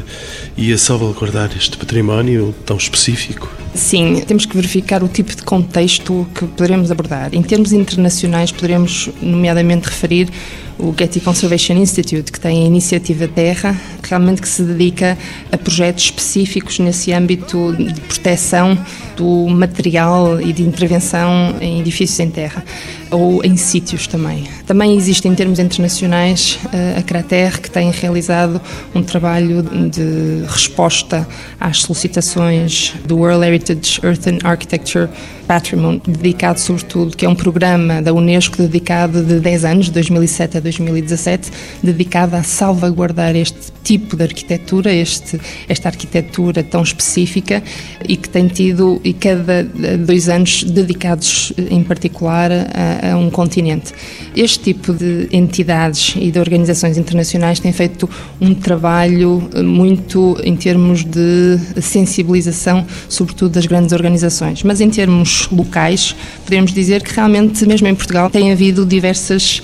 e 0.58 0.72
a 0.72 0.78
salvaguardar 0.78 1.52
este 1.58 1.78
património 1.78 2.56
tão 2.66 2.78
específico? 2.78 3.50
Sim, 3.74 4.22
temos 4.28 4.46
que 4.46 4.56
verificar 4.56 5.04
o 5.04 5.08
tipo 5.08 5.36
de 5.36 5.42
contexto 5.42 6.28
que 6.36 6.46
poderemos 6.46 6.92
abordar. 6.92 7.34
Em 7.34 7.42
termos 7.42 7.74
internacionais, 7.74 8.52
poderemos, 8.52 9.10
nomeadamente, 9.22 9.83
referir 9.88 10.30
o 10.78 10.94
Getty 10.98 11.20
Conservation 11.20 11.74
Institute, 11.74 12.32
que 12.32 12.40
tem 12.40 12.64
a 12.64 12.68
iniciativa 12.68 13.28
Terra, 13.28 13.80
realmente 14.04 14.42
que 14.42 14.48
se 14.48 14.64
dedica 14.64 15.18
a 15.52 15.58
projetos 15.58 16.06
específicos 16.06 16.80
nesse 16.80 17.12
âmbito 17.14 17.74
de 17.78 18.02
proteção 18.02 18.78
do 19.16 19.48
material 19.48 20.42
e 20.42 20.52
de 20.52 20.64
intervenção 20.64 21.56
em 21.62 21.80
edifícios 21.80 22.20
em 22.20 22.30
terra 22.30 22.64
ou 23.12 23.44
em 23.44 23.56
sítios 23.56 24.08
também. 24.08 24.46
Também 24.66 24.98
existe 24.98 25.28
em 25.28 25.36
termos 25.36 25.60
internacionais 25.60 26.60
eh, 26.74 26.96
a 26.98 27.02
Crater, 27.04 27.62
que 27.62 27.70
tem 27.70 27.92
realizado 27.92 28.60
um 28.94 29.04
trabalho 29.04 29.62
de 29.62 30.44
resposta 30.48 31.28
às 31.60 31.82
solicitações 31.82 32.94
do 33.06 33.18
World 33.18 33.46
Heritage 33.46 34.00
Earth 34.04 34.28
and 34.28 34.40
Architecture 34.44 35.08
Patrimony, 35.48 36.02
dedicado 36.08 36.60
sobretudo, 36.60 37.16
que 37.16 37.26
é 37.26 37.30
um 37.30 37.36
programa 37.36 38.02
da 38.02 38.14
Unesco 38.14 38.58
dedicado 38.58 39.24
de 39.24 39.40
10 39.40 39.66
anos, 39.66 39.86
de 39.86 39.92
2007 39.92 40.58
a 40.58 40.60
2017, 40.64 41.52
dedicado 41.84 42.36
a 42.36 42.44
salvaguardar 42.44 43.36
este 43.36 43.72
tipo 43.84 44.16
de 44.16 44.24
arquitetura, 44.24 44.94
este, 44.94 45.40
esta 45.68 45.90
arquitetura 45.90 46.64
tão 46.64 46.82
específica 46.82 47.62
e 48.08 48.16
que 48.16 48.30
tem 48.30 48.48
tido, 48.48 49.00
e 49.04 49.14
cada 49.14 49.64
dois 50.06 50.30
anos, 50.30 50.64
dedicados 50.64 51.54
em 51.70 51.84
particular 51.84 52.52
a, 52.52 53.14
a 53.14 53.18
um 53.18 53.30
continente. 53.30 53.94
Este 54.36 54.74
tipo 54.74 54.94
de 54.94 55.28
entidades 55.32 56.16
e 56.18 56.32
de 56.32 56.40
organizações 56.40 56.98
internacionais 56.98 57.60
têm 57.60 57.72
feito 57.72 58.10
um 58.40 58.54
trabalho 58.54 59.50
muito 59.64 60.38
em 60.44 60.56
termos 60.56 61.04
de 61.04 61.60
sensibilização, 61.82 62.86
sobretudo 63.10 63.54
das 63.54 63.66
grandes 63.66 63.92
organizações, 63.92 64.64
mas 64.64 64.82
em 64.82 64.90
termos 64.90 65.48
locais, 65.52 66.16
podemos 66.46 66.74
dizer 66.74 67.04
que 67.04 67.14
realmente, 67.14 67.66
mesmo 67.66 67.88
em 67.88 67.96
Portugal, 67.96 68.30
tem 68.30 68.52
havido 68.52 68.86
diversas 68.86 69.62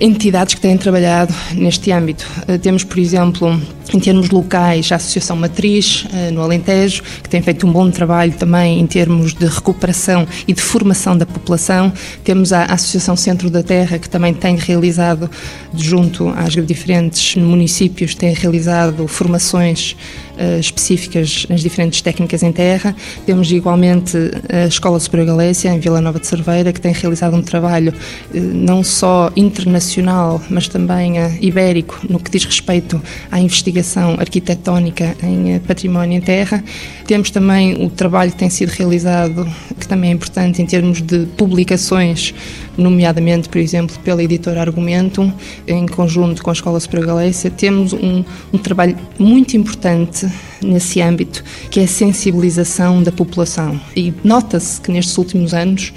entidades 0.00 0.54
que 0.54 0.60
têm 0.60 0.76
trabalhado 0.76 1.34
neste 1.52 1.90
âmbito. 1.90 2.26
Eh, 2.46 2.58
temos, 2.58 2.84
por 2.84 2.98
exemplo, 2.98 3.60
em 3.94 3.98
termos 3.98 4.30
locais, 4.30 4.90
a 4.92 4.96
Associação 4.96 5.36
Matriz, 5.36 6.06
eh, 6.12 6.30
no 6.30 6.42
Alentejo, 6.42 7.02
que 7.22 7.28
tem 7.28 7.40
feito 7.40 7.66
um 7.66 7.72
bom 7.72 7.90
trabalho 7.90 8.32
também 8.32 8.80
em 8.80 8.86
termos 8.86 9.32
de 9.32 9.46
recuperação 9.46 10.26
e 10.46 10.52
de 10.52 10.60
formação 10.60 11.16
da 11.16 11.24
população. 11.24 11.92
Temos 12.22 12.52
a 12.52 12.64
Associação 12.64 13.16
Centro 13.16 13.48
da 13.48 13.62
Terra, 13.62 13.98
que 13.98 14.08
também 14.08 14.34
tem 14.34 14.56
realizado, 14.56 15.30
junto 15.74 16.28
às 16.30 16.54
diferentes 16.54 17.36
municípios, 17.36 18.14
tem 18.14 18.34
realizado 18.34 19.06
formações 19.08 19.96
uh, 20.38 20.60
específicas 20.60 21.46
nas 21.48 21.60
diferentes 21.60 22.00
técnicas 22.00 22.42
em 22.42 22.52
terra. 22.52 22.94
Temos 23.24 23.50
igualmente 23.50 24.16
a 24.48 24.66
Escola 24.66 24.98
Superior 25.00 25.28
Galécia, 25.28 25.70
em 25.70 25.78
Vila 25.78 26.00
Nova 26.00 26.20
de 26.20 26.26
Cerveira, 26.26 26.72
que 26.72 26.80
tem 26.80 26.92
realizado 26.92 27.36
um 27.36 27.42
trabalho 27.42 27.92
uh, 27.92 28.38
não 28.38 28.82
só 28.82 29.30
internacional, 29.36 30.42
mas 30.50 30.68
também 30.68 31.18
uh, 31.18 31.38
ibérico, 31.40 32.00
no 32.08 32.18
que 32.18 32.30
diz 32.30 32.44
respeito 32.44 33.02
à 33.30 33.40
investigação 33.40 34.16
arquitetónica 34.18 35.16
em 35.22 35.58
património 35.60 36.18
em 36.18 36.20
terra. 36.20 36.62
Temos 37.06 37.30
também 37.30 37.84
o 37.84 37.88
trabalho 37.88 38.32
que 38.32 38.38
tem 38.38 38.50
sido 38.50 38.70
realizado, 38.70 39.46
que 39.78 39.86
também 39.86 40.10
é 40.10 40.12
importante 40.12 40.60
em 40.60 40.66
termos 40.66 41.00
de 41.00 41.26
publicações, 41.36 42.34
nomeadamente, 42.76 43.48
por 43.48 43.58
exemplo, 43.58 43.96
pela 44.00 44.22
editora 44.22 44.60
Argumento, 44.60 45.32
em 45.66 45.86
conjunto 45.86 46.42
com 46.42 46.50
a 46.50 46.52
Escola 46.52 46.78
Superior 46.80 47.06
Galécia. 47.06 47.50
Temos 47.50 47.92
um, 47.92 48.24
um 48.52 48.58
trabalho 48.58 48.96
muito 49.18 49.56
importante 49.56 50.26
nesse 50.62 51.00
âmbito, 51.00 51.42
que 51.70 51.80
é 51.80 51.84
a 51.84 51.88
sensibilização 51.88 53.02
da 53.02 53.12
população. 53.12 53.80
E 53.94 54.12
nota-se 54.22 54.80
que 54.80 54.90
nestes 54.90 55.16
últimos 55.16 55.54
anos 55.54 55.92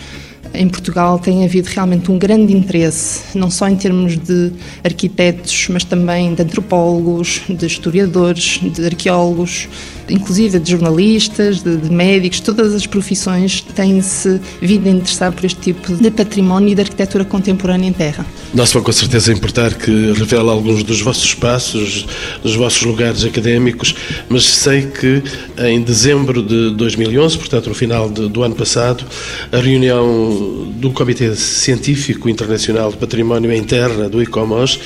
em 0.54 0.68
Portugal 0.68 1.20
tem 1.20 1.44
havido 1.44 1.70
realmente 1.70 2.12
um 2.12 2.18
grande 2.18 2.56
interesse, 2.56 3.38
não 3.38 3.52
só 3.52 3.68
em 3.68 3.76
termos 3.76 4.18
de 4.18 4.52
arquitetos, 4.84 5.68
mas 5.70 5.84
também 5.84 6.34
de 6.34 6.42
antropólogos, 6.42 7.42
de 7.48 7.66
historiadores, 7.66 8.60
de 8.62 8.86
arqueólogos, 8.86 9.68
inclusive 10.10 10.60
de 10.60 10.72
jornalistas, 10.72 11.62
de, 11.62 11.78
de 11.78 11.92
médicos, 11.92 12.40
todas 12.40 12.74
as 12.74 12.86
profissões 12.86 13.62
têm-se 13.62 14.40
vindo 14.62 14.88
a 14.88 14.92
interessar 14.92 15.32
por 15.32 15.46
este 15.46 15.60
tipo 15.60 15.94
de 15.94 16.12
património 16.12 16.70
e 16.70 16.76
de 16.76 16.82
arquitetura 16.82 17.26
contemporânea 17.26 17.88
em 17.88 17.94
terra. 17.94 18.26
Nós 18.54 18.72
vamos 18.72 18.86
com 18.86 18.92
certeza 18.92 19.32
importar 19.32 19.74
que 19.76 20.12
revela 20.14 20.52
alguns 20.52 20.84
dos 20.84 21.02
vossos 21.02 21.24
espaços, 21.24 22.08
dos 22.42 22.56
vossos 22.56 22.82
lugares 22.84 23.24
académicos, 23.24 23.96
mas 24.28 24.46
sei 24.46 24.88
que 24.88 25.22
em 25.58 25.82
dezembro 25.82 26.42
de 26.42 26.72
2011, 26.72 27.38
portanto 27.38 27.70
no 27.70 27.76
final 27.76 28.10
de, 28.10 28.28
do 28.28 28.44
ano 28.44 28.56
passado, 28.56 29.06
a 29.52 29.58
reunião 29.58 30.72
do 30.76 30.92
Comitê 30.92 31.36
Científico 31.36 32.30
Internacional 32.30 32.92
de 32.92 32.98
Património 32.98 33.52
em 33.52 33.64
Terra, 33.64 34.10
do 34.10 34.22
ICOMOS, 34.22 34.80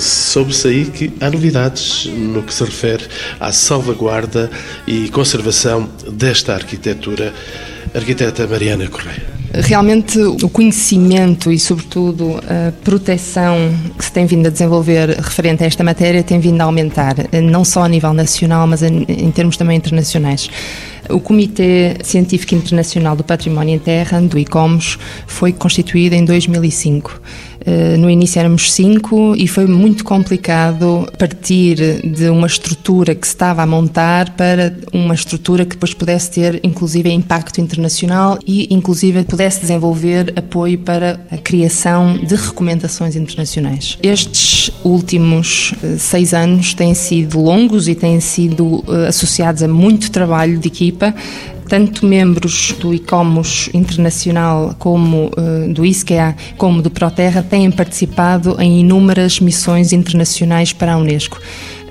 soube-se 0.00 0.68
aí 0.68 0.84
que 0.86 1.12
há 1.20 1.30
novidades 1.30 2.06
no 2.06 2.42
que 2.42 2.54
se 2.54 2.64
refere 2.64 3.04
à 3.38 3.52
salvaguarda 3.52 4.45
e 4.86 5.08
conservação 5.08 5.88
desta 6.10 6.54
arquitetura. 6.54 7.32
Arquiteta 7.94 8.46
Mariana 8.46 8.88
Correia. 8.88 9.36
Realmente 9.54 10.18
o 10.18 10.48
conhecimento 10.50 11.50
e, 11.50 11.58
sobretudo, 11.58 12.38
a 12.46 12.72
proteção 12.84 13.74
que 13.96 14.04
se 14.04 14.12
tem 14.12 14.26
vindo 14.26 14.46
a 14.46 14.50
desenvolver 14.50 15.10
referente 15.18 15.64
a 15.64 15.66
esta 15.66 15.82
matéria 15.82 16.22
tem 16.22 16.38
vindo 16.38 16.60
a 16.60 16.64
aumentar, 16.64 17.14
não 17.42 17.64
só 17.64 17.84
a 17.84 17.88
nível 17.88 18.12
nacional, 18.12 18.66
mas 18.66 18.82
em 18.82 19.30
termos 19.30 19.56
também 19.56 19.78
internacionais. 19.78 20.50
O 21.08 21.20
Comitê 21.20 21.96
Científico 22.02 22.54
Internacional 22.54 23.16
do 23.16 23.22
Património 23.22 23.76
em 23.76 23.78
Terra, 23.78 24.20
do 24.20 24.38
ICOMOS, 24.38 24.98
foi 25.26 25.52
constituído 25.52 26.14
em 26.14 26.24
2005. 26.24 27.20
Eh, 27.66 27.96
no 27.96 28.08
início 28.08 28.38
éramos 28.38 28.72
cinco 28.72 29.34
e 29.36 29.48
foi 29.48 29.66
muito 29.66 30.04
complicado 30.04 31.08
partir 31.18 32.00
de 32.02 32.28
uma 32.30 32.46
estrutura 32.46 33.12
que 33.12 33.26
se 33.26 33.34
estava 33.34 33.62
a 33.62 33.66
montar 33.66 34.30
para 34.36 34.72
uma 34.92 35.14
estrutura 35.14 35.64
que 35.64 35.72
depois 35.72 35.92
pudesse 35.92 36.30
ter, 36.30 36.60
inclusive, 36.62 37.10
impacto 37.10 37.60
internacional 37.60 38.38
e, 38.46 38.72
inclusive, 38.72 39.24
pudesse 39.24 39.60
desenvolver 39.60 40.32
apoio 40.36 40.78
para 40.78 41.18
a 41.28 41.36
criação 41.36 42.16
de 42.16 42.36
recomendações 42.36 43.16
internacionais. 43.16 43.98
Estes 44.00 44.70
últimos 44.84 45.74
eh, 45.82 45.96
seis 45.98 46.32
anos 46.32 46.72
têm 46.72 46.94
sido 46.94 47.40
longos 47.40 47.88
e 47.88 47.96
têm 47.96 48.20
sido 48.20 48.84
eh, 48.86 49.08
associados 49.08 49.62
a 49.64 49.68
muito 49.68 50.12
trabalho 50.12 50.58
de 50.58 50.68
equipa 50.68 51.12
tanto 51.68 52.06
membros 52.06 52.74
do 52.78 52.94
ICOMOS 52.94 53.70
internacional 53.74 54.74
como 54.78 55.26
uh, 55.26 55.72
do 55.72 55.84
ISCEA, 55.84 56.36
como 56.56 56.80
do 56.80 56.90
Proterra, 56.90 57.42
têm 57.42 57.70
participado 57.70 58.60
em 58.60 58.80
inúmeras 58.80 59.40
missões 59.40 59.92
internacionais 59.92 60.72
para 60.72 60.94
a 60.94 60.96
Unesco. 60.96 61.38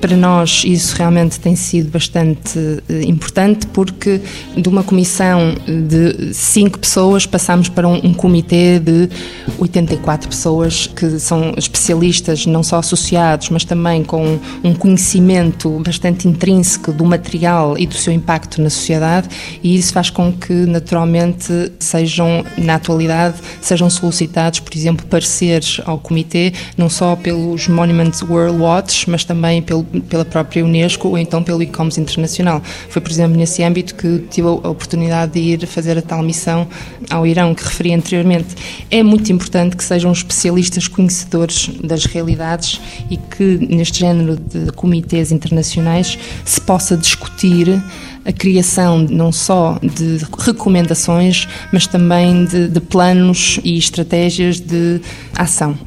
Para 0.02 0.16
nós, 0.16 0.64
isso 0.66 0.96
realmente 0.96 1.40
tem 1.40 1.56
sido 1.56 1.90
bastante 1.90 2.60
eh, 2.90 3.04
importante, 3.04 3.66
porque 3.68 4.22
de 4.56 4.70
uma 4.70 4.84
comissão 4.84 5.56
de 5.66 6.34
cinco 6.34 6.78
pessoas 6.78 7.26
passamos 7.26 7.70
para 7.70 7.88
um, 7.88 7.96
um 8.08 8.14
comitê 8.14 8.78
de 8.80 9.10
84 9.58 10.30
pessoas 10.30 10.88
que 10.88 11.20
são 11.20 11.54
especialistas, 11.58 12.46
não 12.46 12.62
só 12.62 12.78
associados, 12.78 13.50
mas 13.50 13.64
também 13.64 14.04
com 14.04 14.38
um 14.64 14.74
conhecimento 14.74 15.70
bastante 15.84 16.28
intrínseco 16.28 16.92
do 16.92 17.06
material 17.06 17.78
e 17.78 17.88
do 17.88 17.96
seu 17.96 18.14
impacto 18.14 18.62
na 18.62 18.70
sociedade, 18.70 19.30
e 19.64 19.76
isso 19.76 19.94
faz 19.94 20.10
com 20.10 20.32
que, 20.32 20.54
naturalmente, 20.54 21.72
sejam, 21.80 22.44
na 22.58 22.76
atualidade, 22.76 23.38
sejam 23.62 23.90
solicitados, 23.90 24.60
por 24.60 24.76
exemplo, 24.76 25.06
pareceres 25.08 25.82
ao 25.86 25.98
comitê, 25.98 26.54
não 26.78 26.90
só 26.90 27.16
pelos 27.16 27.68
Monuments 27.68 28.22
World 28.22 28.60
Watch, 28.60 29.10
mas 29.10 29.24
também 29.24 29.62
pelo, 29.62 29.85
pela 30.10 30.26
própria 30.26 30.64
Unesco 30.64 31.10
ou 31.10 31.18
então 31.18 31.44
pelo 31.44 31.62
ICOMS 31.62 31.98
Internacional. 32.00 32.62
Foi, 32.90 33.02
por 33.02 33.12
exemplo, 33.12 33.38
nesse 33.38 33.64
âmbito 33.64 33.96
que 33.96 34.20
tive 34.30 34.48
a 34.48 34.52
oportunidade 34.52 35.34
de 35.34 35.40
ir 35.40 35.68
fazer 35.68 35.98
a 35.98 36.02
tal 36.02 36.22
missão 36.22 36.68
ao 37.10 37.26
Irão, 37.26 37.54
que 37.54 37.64
referi 37.64 37.94
anteriormente. 37.94 38.56
É 38.90 39.02
muito 39.04 39.32
importante 39.32 39.76
que 39.76 39.84
sejam 39.84 40.12
especialistas 40.12 40.88
conhecedores 40.88 41.70
das 41.84 42.06
realidades 42.06 42.80
e 43.10 43.18
que, 43.18 43.68
neste 43.70 44.00
género 44.00 44.38
de 44.38 44.72
comitês 44.74 45.32
internacionais, 45.32 46.18
se 46.44 46.62
possa 46.62 46.98
discutir 46.98 47.82
a 48.26 48.34
criação 48.34 48.98
não 48.98 49.32
só 49.32 49.80
de 49.82 50.18
recomendações, 50.40 51.48
mas 51.72 51.86
também 51.86 52.46
de, 52.46 52.68
de 52.68 52.80
planos 52.82 53.60
e 53.64 53.78
estratégias 53.78 54.60
de 54.60 55.00
ação. 55.36 55.78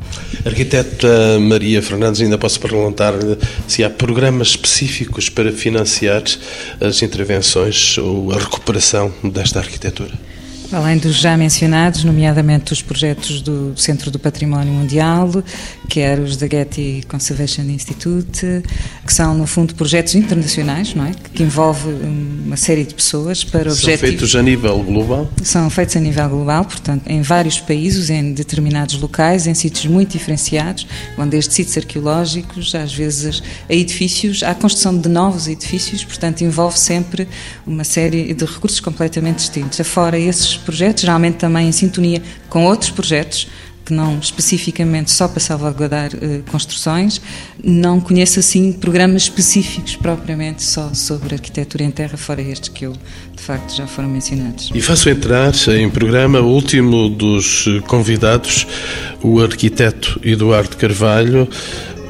Arquiteta 0.45 1.39
Maria 1.41 1.83
Fernandes, 1.83 2.21
ainda 2.21 2.39
posso 2.39 2.61
perguntar 2.61 3.15
se 3.67 3.83
há 3.83 3.91
programas 3.91 4.49
específicos 4.49 5.29
para 5.29 5.51
financiar 5.53 6.23
as 6.81 7.03
intervenções 7.03 7.99
ou 7.99 8.33
a 8.33 8.39
recuperação 8.39 9.13
desta 9.25 9.59
arquitetura? 9.59 10.28
Além 10.71 10.99
dos 10.99 11.17
já 11.17 11.35
mencionados, 11.35 12.05
nomeadamente 12.05 12.75
os 12.75 12.83
projetos 12.83 13.41
do 13.41 13.73
Centro 13.75 14.11
do 14.11 14.19
Património 14.19 14.71
Mundial, 14.71 15.43
quer 15.89 16.19
os 16.19 16.37
da 16.37 16.47
Getty 16.47 17.05
Conservation 17.09 17.63
Institute, 17.63 18.63
que 19.07 19.15
são, 19.15 19.35
no 19.35 19.47
fundo, 19.47 19.75
projetos 19.75 20.15
internacionais, 20.15 20.95
não 20.95 21.07
é? 21.07 21.13
Que 21.33 21.43
envolvem 21.43 21.95
uma 22.45 22.57
série 22.59 22.85
de 22.85 22.93
pessoas 22.93 23.43
para 23.43 23.71
objetivos... 23.73 23.99
São 23.99 24.09
feitos 24.09 24.37
a 24.37 24.43
nível 24.43 24.83
global? 24.83 25.31
São 25.43 25.71
feitos 25.71 25.97
a 25.97 26.01
nível 26.01 26.29
global, 26.29 26.67
portanto, 26.67 27.07
em 27.07 27.23
vários 27.23 27.59
países, 27.59 28.11
em 28.11 28.35
determinados 28.35 29.01
locais, 29.01 29.47
em 29.47 29.55
sítios 29.55 29.87
muito 29.87 30.13
diferenciados, 30.13 30.87
onde 31.17 31.31
desde 31.31 31.55
sítios 31.55 31.79
arqueológicos, 31.79 32.75
às 32.75 32.93
vezes 32.93 33.43
a 33.71 33.73
edifícios, 33.73 34.43
há 34.43 34.55
construção 34.55 34.99
de 34.99 35.09
novos 35.09 35.49
edifícios, 35.49 36.05
portanto, 36.05 36.43
envolve 36.43 36.79
sempre 36.79 37.27
uma 37.67 37.85
série 37.85 38.35
de 38.35 38.45
recursos 38.45 38.81
completamente 38.81 39.39
distintos. 39.39 39.81
Afora 39.81 40.19
esses 40.19 40.58
projetos, 40.59 41.03
geralmente 41.03 41.37
também 41.37 41.69
em 41.69 41.73
sintonia 41.73 42.23
com 42.49 42.65
outros 42.67 42.91
projetos, 42.91 43.49
que 43.89 43.95
não 43.95 44.19
especificamente 44.19 45.11
só 45.11 45.27
para 45.27 45.41
salvaguardar 45.41 46.11
uh, 46.15 46.43
construções, 46.51 47.23
não 47.65 47.99
conheço 47.99 48.39
assim 48.39 48.71
programas 48.71 49.23
específicos 49.23 49.97
propriamente 49.97 50.63
só 50.63 50.93
sobre 50.93 51.35
arquitetura 51.35 51.85
em 51.85 51.91
terra, 51.91 52.19
fora 52.19 52.43
estes 52.43 52.69
que 52.69 52.85
eu 52.85 52.93
de 52.93 53.43
facto 53.43 53.75
já 53.75 53.87
foram 53.87 54.11
mencionados. 54.11 54.71
E 54.75 54.83
faço 54.83 55.09
entrar 55.09 55.55
em 55.69 55.89
programa 55.89 56.39
o 56.41 56.49
último 56.49 57.09
dos 57.09 57.65
convidados, 57.87 58.67
o 59.23 59.41
arquiteto 59.41 60.21
Eduardo 60.23 60.77
Carvalho, 60.77 61.49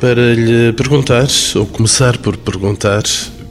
para 0.00 0.34
lhe 0.34 0.72
perguntar, 0.72 1.28
ou 1.54 1.64
começar 1.64 2.18
por 2.18 2.36
perguntar, 2.36 3.04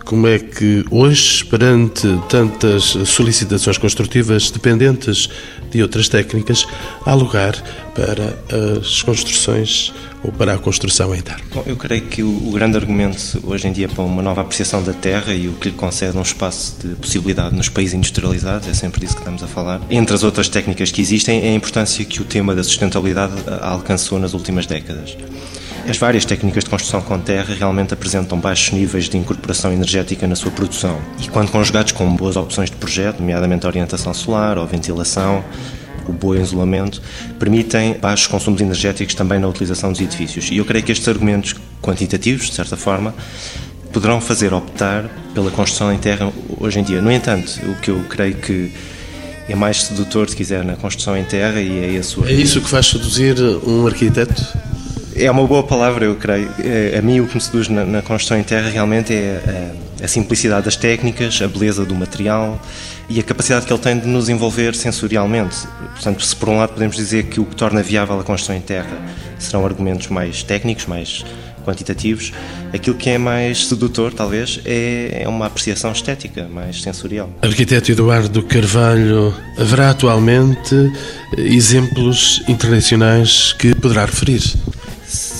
como 0.08 0.26
é 0.26 0.39
que 0.39 0.86
hoje, 0.89 1.43
perante 1.43 2.08
tantas 2.30 2.98
solicitações 3.06 3.78
construtivas 3.78 4.50
dependentes 4.50 5.30
de 5.70 5.82
outras 5.82 6.08
técnicas, 6.08 6.65
há 7.06 7.13
lugar 7.13 7.62
para 7.93 8.39
as 8.80 9.02
construções 9.02 9.93
ou 10.24 10.32
para 10.32 10.54
a 10.54 10.58
construção 10.58 11.13
em 11.13 11.20
terra? 11.20 11.41
Bom, 11.54 11.62
eu 11.67 11.76
creio 11.76 12.04
que 12.04 12.24
o, 12.24 12.48
o, 12.48 12.52
grande 12.52 12.78
argumento 12.78 13.38
hoje 13.43 13.67
em 13.67 13.74
dia 13.74 13.89
para 13.89 14.02
uma 14.02 14.22
nova 14.22 14.41
apreciação 14.41 14.82
da 14.82 14.93
terra 14.93 15.34
e 15.34 15.50
o 15.50 15.54
que 15.54 15.70
lhe 15.70 15.76
concede 15.76 16.17
um 16.17 16.22
espaço 16.22 16.78
de 16.82 16.96
possibilidade 16.96 17.54
nos 17.54 17.67
países 17.67 17.93
industrializados, 17.93 18.70
é 18.70 18.74
sempre 18.74 19.02
disso 19.02 19.15
que 19.15 19.22
estamos 19.22 19.43
a 19.43 19.48
falar, 19.48 19.82
entre 19.89 20.15
as 20.15 20.24
outras 20.24 20.48
técnicas 20.48 20.89
que 20.89 21.02
existem, 21.02 21.46
é 21.46 21.50
a 21.50 21.54
importância 21.54 22.06
que 22.06 22.22
o 22.22 22.24
tema 22.24 22.56
da 22.56 22.63
sustentabilidade 22.63 23.34
alcançou 23.62 24.17
nas 24.20 24.34
últimas 24.34 24.65
décadas. 24.65 25.17
As 25.89 25.95
várias 25.95 26.26
técnicas 26.26 26.65
de 26.65 26.69
construção 26.69 27.02
com 27.02 27.17
terra 27.17 27.56
realmente 27.56 27.93
apresentam 27.93 28.38
baixos 28.38 28.73
níveis 28.73 29.08
de 29.08 29.17
incorporação 29.17 29.71
energética 29.71 30.28
na 30.28 30.36
sua 30.36 30.52
produção 30.52 31.00
e, 31.17 31.30
quando 31.30 31.50
conjugados 31.50 31.93
com 31.93 32.13
boas 32.13 32.36
opções 32.36 32.69
de 32.69 32.76
projeto, 32.76 33.19
nomeadamente 33.19 33.65
a 33.65 33.69
orientação 33.69 34.13
solar 34.13 34.58
ou 34.58 34.67
ventilação, 34.67 35.41
o 36.06 36.12
bom 36.12 36.36
isolamento, 36.36 37.02
permitem 37.39 37.93
baixos 37.93 38.28
consumos 38.28 38.60
energéticos 38.60 39.15
também 39.15 39.39
na 39.39 39.47
utilização 39.47 39.89
dos 39.89 40.02
edifícios. 40.02 40.50
E 40.52 40.58
eu 40.58 40.65
creio 40.65 40.84
que 40.84 40.91
estes 40.91 41.08
argumentos 41.08 41.56
quantitativos, 41.82 42.47
de 42.47 42.56
certa 42.56 42.76
forma, 42.76 43.15
poderão 43.93 44.19
fazer 44.19 44.54
optar 44.54 45.06
pela 45.34 45.50
construção 45.52 45.93
em 45.93 45.97
terra 45.97 46.34
hoje 46.60 46.80
em 46.80 46.84
dia. 46.84 47.02
No 47.02 47.10
entanto, 47.10 47.62
o 47.63 47.76
que 47.76 47.91
eu 47.91 48.04
creio 48.10 48.36
que 48.36 48.73
é 49.47 49.56
mais 49.56 49.84
sedutor, 49.84 50.30
se 50.30 50.36
quiser, 50.36 50.65
na 50.65 50.76
construção 50.76 51.15
em 51.17 51.23
terra 51.23 51.62
e 51.62 51.80
é 51.80 51.93
esse 51.93 52.21
É 52.26 52.34
isso 52.34 52.60
que 52.60 52.69
faz 52.69 52.88
seduzir 52.88 53.38
um 53.65 53.88
arquiteto? 53.88 54.66
É 55.19 55.32
uma 55.32 55.47
boa 55.47 55.63
palavra, 55.63 56.06
eu 56.06 56.15
creio. 56.15 56.47
É, 56.63 56.95
a 56.99 57.01
mim, 57.01 57.19
o 57.19 57.27
que 57.27 57.34
me 57.34 57.41
seduz 57.41 57.67
na, 57.67 57.84
na 57.84 58.01
construção 58.03 58.38
em 58.38 58.43
terra 58.43 58.69
realmente 58.69 59.12
é 59.12 59.73
a, 59.99 60.06
a, 60.06 60.08
simplicidade 60.08 60.65
das 60.65 60.75
técnicas, 60.75 61.41
a 61.41 61.47
beleza 61.47 61.84
do 61.84 61.95
material 61.95 62.62
e 63.10 63.19
a 63.19 63.23
capacidade 63.23 63.65
que 63.65 63.73
ele 63.73 63.82
tem 63.82 63.97
de 63.97 64.06
nos 64.06 64.30
envolver 64.30 64.75
sensorialmente. 64.75 65.67
Portanto, 65.93 66.23
se 66.23 66.36
por 66.36 66.49
um 66.49 66.58
lado 66.58 66.73
podemos 66.73 66.95
dizer 66.95 67.23
que 67.23 67.39
o 67.39 67.45
que 67.45 67.56
torna 67.56 67.82
viável 67.82 68.19
a 68.19 68.23
construção 68.23 68.56
em 68.56 68.62
terra 68.62 68.95
serão 69.39 69.65
argumentos 69.65 70.08
mais 70.10 70.43
técnicos, 70.43 70.86
mais 70.86 71.25
quantitativos, 71.65 72.32
aquilo 72.71 72.95
que 72.95 73.10
é 73.10 73.17
mais 73.17 73.67
sedutor, 73.67 74.13
talvez, 74.13 74.62
é, 74.65 75.23
é 75.23 75.27
uma 75.27 75.47
apreciação 75.47 75.91
estética, 75.91 76.47
mais 76.47 76.82
sensorial. 76.82 77.30
Arquiteto 77.41 77.91
Eduardo 77.91 78.43
Carvalho, 78.43 79.34
haverá 79.58 79.89
atualmente 79.89 80.75
exemplos 81.38 82.43
internacionais 82.47 83.51
que 83.53 83.73
poderá 83.73 84.06
referir? 84.06 84.43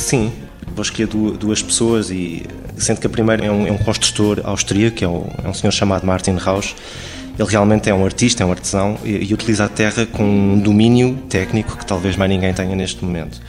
Sim, 0.08 0.32
vou 0.74 0.84
escolher 0.84 1.06
duas 1.06 1.62
pessoas 1.62 2.10
e 2.10 2.46
sendo 2.78 3.02
que 3.02 3.08
a 3.08 3.10
primeira 3.10 3.46
é 3.46 3.52
um, 3.52 3.67
é 3.67 3.72
um 3.74 3.78
construtor 3.78 4.39
austríaco, 4.46 5.04
é 5.04 5.08
um, 5.08 5.28
é 5.43 5.50
um 5.50 5.54
senhor 5.54 5.74
chamado 5.74 6.08
Martin 6.08 6.38
Rausch. 6.38 6.74
Ele 7.38 7.50
realmente 7.50 7.89
é 7.89 7.93
um 7.93 8.06
artista, 8.06 8.41
é 8.41 8.46
um 8.46 8.52
artesão 8.52 8.98
e, 9.04 9.30
e 9.30 9.34
utiliza 9.34 9.65
a 9.65 9.67
terra 9.67 10.06
com 10.06 10.24
um 10.24 10.62
domínio 10.62 11.17
técnico 11.28 11.76
que 11.78 11.86
talvez 11.86 12.15
mais 12.15 12.32
ninguém 12.32 12.54
tenha 12.54 12.74
neste 12.74 13.04
momento. 13.04 13.41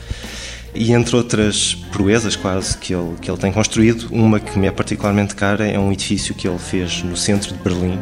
E 0.75 0.91
entre 0.91 1.15
outras 1.15 1.75
proezas 1.93 2.35
quase 2.35 2.77
que 2.77 2.93
ele, 2.93 3.15
que 3.21 3.31
ele 3.31 3.37
tem 3.37 3.53
construído, 3.53 4.09
uma 4.11 4.37
que 4.37 4.59
me 4.59 4.67
é 4.67 4.71
particularmente 4.71 5.35
cara 5.35 5.65
é 5.65 5.79
um 5.79 5.93
edifício 5.93 6.35
que 6.35 6.45
ele 6.45 6.59
fez 6.59 7.01
no 7.03 7.15
centro 7.15 7.53
de 7.55 7.63
Berlim, 7.63 7.97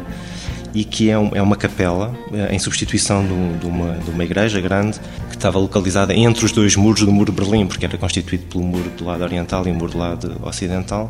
e 0.74 0.84
que 0.84 1.10
é, 1.10 1.18
um, 1.18 1.30
é 1.34 1.40
uma 1.40 1.56
capela 1.56 2.12
eh, 2.32 2.54
em 2.54 2.58
substituição 2.58 3.22
de, 3.22 3.58
de, 3.58 3.66
uma, 3.66 3.94
de 3.98 4.10
uma 4.10 4.24
igreja 4.24 4.60
grande 4.60 5.00
estava 5.38 5.58
localizada 5.58 6.14
entre 6.14 6.44
os 6.44 6.52
dois 6.52 6.76
muros 6.76 7.04
do 7.04 7.12
muro 7.12 7.32
de 7.32 7.40
Berlim, 7.40 7.66
porque 7.66 7.86
era 7.86 7.96
constituído 7.96 8.44
pelo 8.46 8.64
muro 8.64 8.90
do 8.90 9.04
lado 9.04 9.22
oriental 9.22 9.66
e 9.66 9.70
o 9.70 9.74
muro 9.74 9.92
do 9.92 9.98
lado 9.98 10.36
ocidental. 10.42 11.08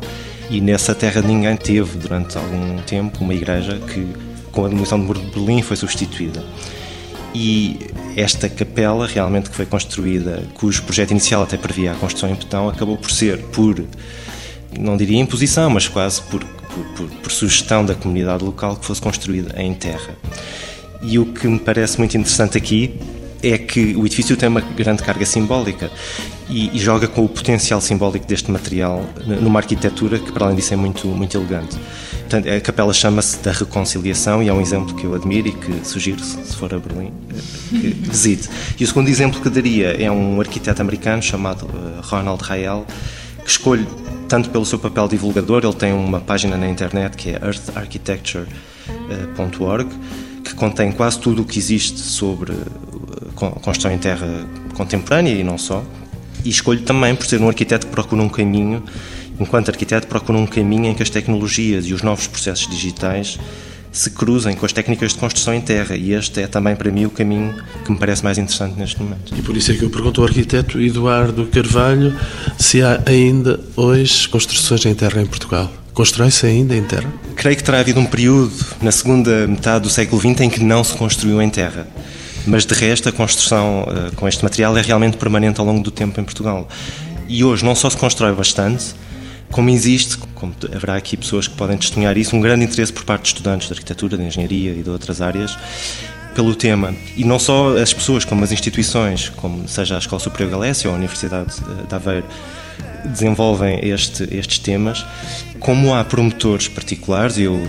E 0.49 0.61
nessa 0.61 0.95
terra 0.95 1.21
ninguém 1.21 1.55
teve 1.57 1.97
durante 1.97 2.37
algum 2.37 2.77
tempo 2.83 3.23
uma 3.23 3.33
igreja 3.33 3.77
que, 3.77 4.07
com 4.51 4.65
a 4.65 4.69
demolição 4.69 4.99
do 4.99 5.05
muro 5.05 5.19
de 5.19 5.27
Berlim, 5.27 5.61
foi 5.61 5.75
substituída. 5.75 6.43
E 7.33 7.79
esta 8.15 8.49
capela, 8.49 9.05
realmente 9.05 9.49
que 9.49 9.55
foi 9.55 9.65
construída, 9.65 10.43
cujo 10.55 10.81
projeto 10.83 11.11
inicial 11.11 11.43
até 11.43 11.57
previa 11.57 11.91
a 11.91 11.95
construção 11.95 12.29
em 12.29 12.35
betão, 12.35 12.67
acabou 12.67 12.97
por 12.97 13.11
ser, 13.11 13.37
por, 13.47 13.83
não 14.77 14.97
diria 14.97 15.19
imposição, 15.19 15.69
mas 15.69 15.87
quase 15.87 16.21
por 16.23 16.43
por, 16.69 16.85
por, 16.95 17.09
por 17.17 17.31
sugestão 17.31 17.85
da 17.85 17.95
comunidade 17.95 18.43
local, 18.43 18.75
que 18.75 18.85
fosse 18.85 19.01
construída 19.01 19.59
em 19.61 19.73
terra. 19.73 20.15
E 21.01 21.17
o 21.17 21.25
que 21.25 21.47
me 21.47 21.59
parece 21.59 21.97
muito 21.97 22.17
interessante 22.17 22.57
aqui 22.57 22.99
é 23.41 23.57
que 23.57 23.95
o 23.95 24.05
edifício 24.05 24.35
tem 24.35 24.49
uma 24.49 24.61
grande 24.61 25.03
carga 25.03 25.25
simbólica 25.25 25.91
e, 26.49 26.75
e, 26.75 26.79
joga 26.79 27.07
com 27.07 27.23
o 27.23 27.29
potencial 27.29 27.79
simbólico 27.79 28.25
deste 28.25 28.51
material 28.51 29.05
numa 29.25 29.59
arquitetura 29.59 30.19
que, 30.19 30.31
para 30.31 30.45
além 30.45 30.55
disso, 30.55 30.73
é 30.73 30.77
muito, 30.77 31.07
muito 31.07 31.37
elegante. 31.37 31.77
Portanto, 32.29 32.49
a 32.49 32.59
capela 32.59 32.93
chama-se 32.93 33.39
da 33.39 33.51
Reconciliação 33.51 34.43
e 34.43 34.49
é 34.49 34.53
um 34.53 34.61
exemplo 34.61 34.93
que 34.95 35.05
eu 35.05 35.15
admiro 35.15 35.47
e 35.47 35.51
que 35.51 35.87
sugiro, 35.87 36.23
se 36.23 36.55
for 36.55 36.71
a 36.73 36.79
Berlim, 36.79 37.11
que 37.69 37.89
visite. 37.89 38.49
E 38.79 38.83
o 38.83 38.87
segundo 38.87 39.09
exemplo 39.09 39.41
que 39.41 39.49
daria 39.49 39.99
é 39.99 40.11
um 40.11 40.39
arquiteto 40.39 40.79
americano 40.81 41.23
chamado 41.23 41.67
eh, 41.73 42.01
Ronald 42.03 42.43
Rael, 42.43 42.85
que 43.43 43.49
escolhe 43.49 43.87
tanto 44.27 44.51
pelo 44.51 44.65
seu 44.65 44.77
papel 44.77 45.07
divulgador, 45.07 45.63
ele 45.63 45.73
tem 45.73 45.91
uma 45.91 46.19
página 46.19 46.55
na 46.55 46.69
internet 46.69 47.17
que 47.17 47.31
é 47.31 47.41
eartharchitecture.org, 47.43 49.89
que 50.43 50.53
contém 50.53 50.91
quase 50.91 51.19
tudo 51.19 51.41
o 51.41 51.45
que 51.45 51.57
existe 51.57 51.99
sobre 51.99 52.53
eh, 53.41 53.59
construção 53.61 53.91
em 53.91 53.97
terra 53.97 54.27
contemporânea 54.75 55.33
e 55.33 55.43
não 55.43 55.57
só. 55.57 55.83
E 56.43 56.49
escolho 56.49 56.81
também 56.81 57.15
por 57.15 57.25
ser 57.25 57.41
um 57.41 57.47
arquiteto 57.47 57.87
que 57.87 57.91
procura 57.91 58.21
um 58.21 58.29
caminho 58.29 58.83
enquanto 59.39 59.69
arquiteto, 59.69 60.07
procuro 60.07 60.37
um 60.37 60.45
caminho 60.45 60.85
em 60.85 60.93
que 60.93 61.01
as 61.01 61.09
tecnologias 61.09 61.85
e 61.85 61.93
os 61.93 62.01
novos 62.01 62.27
processos 62.27 62.67
digitais 62.67 63.39
se 63.91 64.11
cruzem 64.11 64.55
com 64.55 64.65
as 64.65 64.73
técnicas 64.73 65.13
de 65.13 65.17
construção 65.17 65.53
em 65.53 65.61
terra 65.61 65.95
e 65.95 66.13
este 66.13 66.41
é 66.41 66.47
também 66.47 66.75
para 66.75 66.91
mim 66.91 67.05
o 67.05 67.09
caminho 67.09 67.55
que 67.83 67.91
me 67.91 67.97
parece 67.97 68.23
mais 68.23 68.37
interessante 68.37 68.77
neste 68.77 69.01
momento. 69.01 69.33
E 69.35 69.41
por 69.41 69.57
isso 69.57 69.71
é 69.71 69.75
que 69.75 69.83
eu 69.83 69.89
pergunto 69.89 70.21
ao 70.21 70.27
arquiteto 70.27 70.79
Eduardo 70.79 71.47
Carvalho 71.47 72.15
se 72.57 72.83
há 72.83 73.01
ainda 73.05 73.59
hoje 73.75 74.29
construções 74.29 74.85
em 74.85 74.93
terra 74.93 75.21
em 75.21 75.25
Portugal. 75.25 75.71
Constrói-se 75.91 76.45
ainda 76.45 76.75
em 76.75 76.83
terra? 76.83 77.11
Creio 77.35 77.57
que 77.57 77.63
terá 77.63 77.79
havido 77.79 77.99
um 77.99 78.05
período 78.05 78.53
na 78.81 78.91
segunda 78.91 79.47
metade 79.47 79.83
do 79.83 79.89
século 79.89 80.21
XX 80.21 80.41
em 80.41 80.49
que 80.49 80.63
não 80.63 80.83
se 80.83 80.93
construiu 80.93 81.41
em 81.41 81.49
terra. 81.49 81.87
Mas 82.49 82.65
de 82.65 82.73
resto, 82.73 83.07
a 83.07 83.11
construção 83.11 83.83
uh, 83.83 84.15
com 84.15 84.27
este 84.27 84.43
material 84.43 84.75
é 84.75 84.81
realmente 84.81 85.17
permanente 85.17 85.59
ao 85.59 85.65
longo 85.67 85.83
do 85.83 85.91
tempo 85.91 86.19
em 86.19 86.23
Portugal. 86.23 86.67
E 87.27 87.43
hoje 87.43 87.63
não 87.63 87.75
só 87.75 87.87
se 87.91 87.95
constrói 87.95 88.33
bastante, 88.33 88.95
como 89.51 89.69
existe, 89.69 90.17
como 90.33 90.55
haverá 90.73 90.95
aqui 90.95 91.15
pessoas 91.15 91.47
que 91.47 91.53
podem 91.53 91.77
testemunhar 91.77 92.17
isso, 92.17 92.35
um 92.35 92.41
grande 92.41 92.65
interesse 92.65 92.91
por 92.91 93.03
parte 93.03 93.21
de 93.21 93.27
estudantes 93.27 93.67
de 93.67 93.73
arquitetura, 93.73 94.17
de 94.17 94.23
engenharia 94.23 94.71
e 94.71 94.81
de 94.81 94.89
outras 94.89 95.21
áreas 95.21 95.55
pelo 96.33 96.55
tema. 96.55 96.95
E 97.15 97.23
não 97.23 97.37
só 97.37 97.77
as 97.77 97.93
pessoas, 97.93 98.25
como 98.25 98.43
as 98.43 98.51
instituições, 98.51 99.29
como 99.29 99.67
seja 99.67 99.95
a 99.95 99.99
Escola 99.99 100.19
Superior 100.19 100.49
Galécia 100.49 100.89
ou 100.89 100.95
a 100.95 100.97
Universidade 100.97 101.53
de 101.87 101.93
Aveiro, 101.93 102.25
desenvolvem 103.05 103.79
este, 103.83 104.23
estes 104.35 104.57
temas, 104.57 105.05
como 105.59 105.93
há 105.93 106.03
promotores 106.03 106.67
particulares, 106.67 107.37
eu 107.37 107.61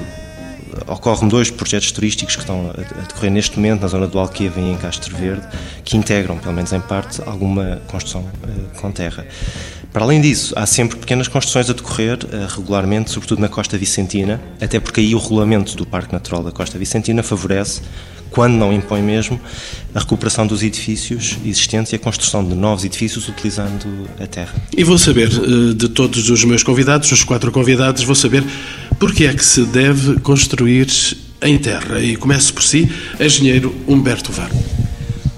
ocorrem 0.87 1.28
dois 1.28 1.50
projetos 1.50 1.92
turísticos 1.92 2.37
que 2.37 2.42
estão 2.42 2.70
a 2.70 3.02
decorrer 3.02 3.30
neste 3.30 3.56
momento 3.56 3.83
na 3.83 3.88
zona 3.88 4.06
do 4.06 4.18
Alqueva 4.18 4.61
e 4.61 4.70
em 4.70 4.76
Castro 4.76 5.16
Verde, 5.16 5.46
que 5.85 5.96
integram, 5.96 6.38
pelo 6.38 6.54
menos 6.54 6.72
em 6.72 6.80
parte, 6.80 7.20
alguma 7.26 7.80
construção 7.87 8.22
uh, 8.22 8.80
com 8.80 8.90
terra. 8.90 9.26
Para 9.92 10.04
além 10.04 10.20
disso, 10.20 10.54
há 10.56 10.66
sempre 10.66 10.96
pequenas 10.96 11.28
construções 11.28 11.68
a 11.68 11.72
decorrer 11.72 12.18
uh, 12.24 12.46
regularmente, 12.56 13.11
sobretudo 13.11 13.40
na 13.40 13.48
Costa 13.48 13.76
Vicentina, 13.76 14.40
até 14.61 14.78
porque 14.78 15.00
aí 15.00 15.14
o 15.14 15.18
regulamento 15.18 15.76
do 15.76 15.87
Parque 15.87 16.12
Natural 16.12 16.42
da 16.42 16.52
Costa 16.52 16.78
Vicentina 16.78 17.22
favorece 17.22 17.83
quando 18.30 18.54
não 18.54 18.72
impõe 18.72 19.02
mesmo, 19.02 19.40
a 19.94 19.98
recuperação 19.98 20.46
dos 20.46 20.62
edifícios 20.62 21.37
existentes 21.44 21.92
e 21.92 21.96
a 21.96 21.98
construção 21.98 22.44
de 22.44 22.54
novos 22.54 22.85
edifícios 22.85 23.28
utilizando 23.28 24.09
a 24.20 24.26
terra. 24.26 24.54
E 24.76 24.85
vou 24.85 24.98
saber, 24.98 25.28
eh, 25.28 25.74
de 25.74 25.88
todos 25.88 26.30
os 26.30 26.44
meus 26.44 26.62
convidados, 26.62 27.11
os 27.11 27.24
quatro 27.24 27.50
convidados, 27.50 28.04
vou 28.04 28.14
saber 28.14 28.44
porque 29.00 29.24
é 29.24 29.32
que 29.32 29.44
se 29.44 29.64
deve 29.64 30.20
construir 30.20 30.86
em 31.40 31.56
terra. 31.56 31.98
E 32.00 32.16
começo 32.16 32.52
por 32.52 32.62
si, 32.62 32.86
engenheiro 33.18 33.74
Humberto 33.88 34.30
Var. 34.30 34.50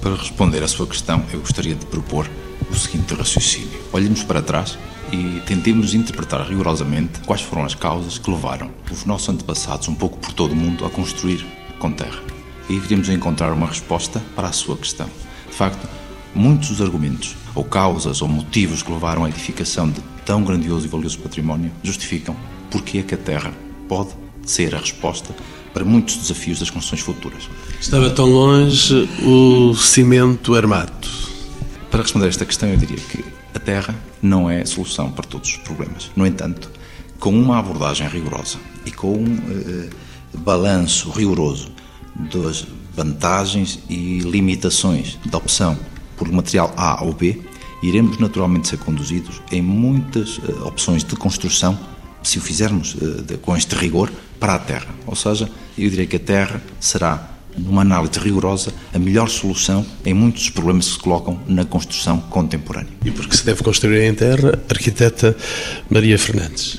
Para 0.00 0.16
responder 0.16 0.64
à 0.64 0.68
sua 0.68 0.84
questão, 0.84 1.24
eu 1.32 1.38
gostaria 1.38 1.76
de 1.76 1.86
propor 1.86 2.28
o 2.68 2.74
seguinte 2.74 3.14
raciocínio. 3.14 3.80
Olhemos 3.92 4.24
para 4.24 4.42
trás 4.42 4.76
e 5.12 5.40
tentemos 5.46 5.94
interpretar 5.94 6.44
rigorosamente 6.44 7.20
quais 7.24 7.42
foram 7.42 7.64
as 7.64 7.76
causas 7.76 8.18
que 8.18 8.28
levaram 8.28 8.68
os 8.90 9.04
nossos 9.04 9.28
antepassados, 9.28 9.86
um 9.86 9.94
pouco 9.94 10.18
por 10.18 10.32
todo 10.32 10.50
o 10.50 10.56
mundo, 10.56 10.84
a 10.84 10.90
construir 10.90 11.46
com 11.78 11.92
terra 11.92 12.20
e 12.68 12.74
iríamos 12.74 13.08
encontrar 13.10 13.52
uma 13.52 13.68
resposta 13.68 14.20
para 14.34 14.48
a 14.48 14.52
sua 14.52 14.76
questão. 14.76 15.06
De 15.48 15.54
facto, 15.54 15.88
muitos 16.34 16.70
dos 16.70 16.80
argumentos, 16.80 17.36
ou 17.54 17.62
causas, 17.62 18.22
ou 18.22 18.28
motivos 18.28 18.82
que 18.82 18.90
levaram 18.90 19.24
à 19.24 19.28
edificação 19.28 19.88
de 19.88 20.00
tão 20.24 20.42
grandioso 20.42 20.86
e 20.86 20.88
valioso 20.88 21.18
património 21.20 21.70
justificam 21.82 22.36
porque 22.72 22.98
é 22.98 23.02
que 23.02 23.14
a 23.14 23.18
Terra 23.18 23.52
pode 23.86 24.10
ser 24.44 24.74
a 24.74 24.78
resposta 24.78 25.32
para 25.72 25.84
muitos 25.84 26.16
desafios 26.16 26.58
das 26.58 26.70
construções 26.70 27.02
futuras. 27.02 27.48
Estava 27.80 28.10
tão 28.10 28.26
longe 28.26 29.08
o 29.22 29.74
cimento 29.74 30.54
armado. 30.54 31.08
Para 31.90 32.02
responder 32.02 32.26
a 32.26 32.28
esta 32.28 32.44
questão, 32.44 32.68
eu 32.68 32.76
diria 32.76 32.96
que 32.96 33.24
a 33.54 33.58
Terra 33.58 33.94
não 34.20 34.50
é 34.50 34.64
solução 34.64 35.10
para 35.10 35.24
todos 35.24 35.50
os 35.50 35.56
problemas. 35.58 36.10
No 36.16 36.26
entanto, 36.26 36.70
com 37.18 37.30
uma 37.30 37.58
abordagem 37.58 38.08
rigorosa 38.08 38.58
e 38.84 38.90
com 38.90 39.12
um 39.12 39.34
uh, 39.34 39.90
balanço 40.38 41.10
rigoroso 41.10 41.70
das 42.32 42.66
vantagens 42.94 43.78
e 43.88 44.18
limitações 44.20 45.18
da 45.26 45.38
opção 45.38 45.78
por 46.16 46.30
material 46.30 46.72
A 46.76 47.02
ou 47.04 47.12
B, 47.12 47.40
iremos 47.82 48.18
naturalmente 48.18 48.68
ser 48.68 48.78
conduzidos 48.78 49.42
em 49.50 49.62
muitas 49.62 50.38
uh, 50.38 50.66
opções 50.66 51.04
de 51.04 51.14
construção, 51.16 51.78
se 52.22 52.38
o 52.38 52.40
fizermos 52.40 52.94
de, 52.94 53.36
com 53.38 53.56
este 53.56 53.74
rigor, 53.74 54.10
para 54.38 54.54
a 54.54 54.58
Terra. 54.58 54.88
Ou 55.06 55.14
seja, 55.14 55.48
eu 55.78 55.88
diria 55.88 56.06
que 56.06 56.16
a 56.16 56.20
Terra 56.20 56.62
será, 56.80 57.30
numa 57.56 57.82
análise 57.82 58.18
rigorosa, 58.18 58.72
a 58.92 58.98
melhor 58.98 59.28
solução 59.28 59.84
em 60.04 60.14
muitos 60.14 60.42
dos 60.42 60.50
problemas 60.50 60.86
que 60.86 60.92
se 60.94 60.98
colocam 60.98 61.40
na 61.46 61.64
construção 61.64 62.18
contemporânea. 62.18 62.90
E 63.04 63.10
porque 63.10 63.36
se 63.36 63.44
deve 63.44 63.62
construir 63.62 64.02
em 64.04 64.14
terra, 64.14 64.58
arquiteta 64.68 65.36
Maria 65.90 66.18
Fernandes. 66.18 66.78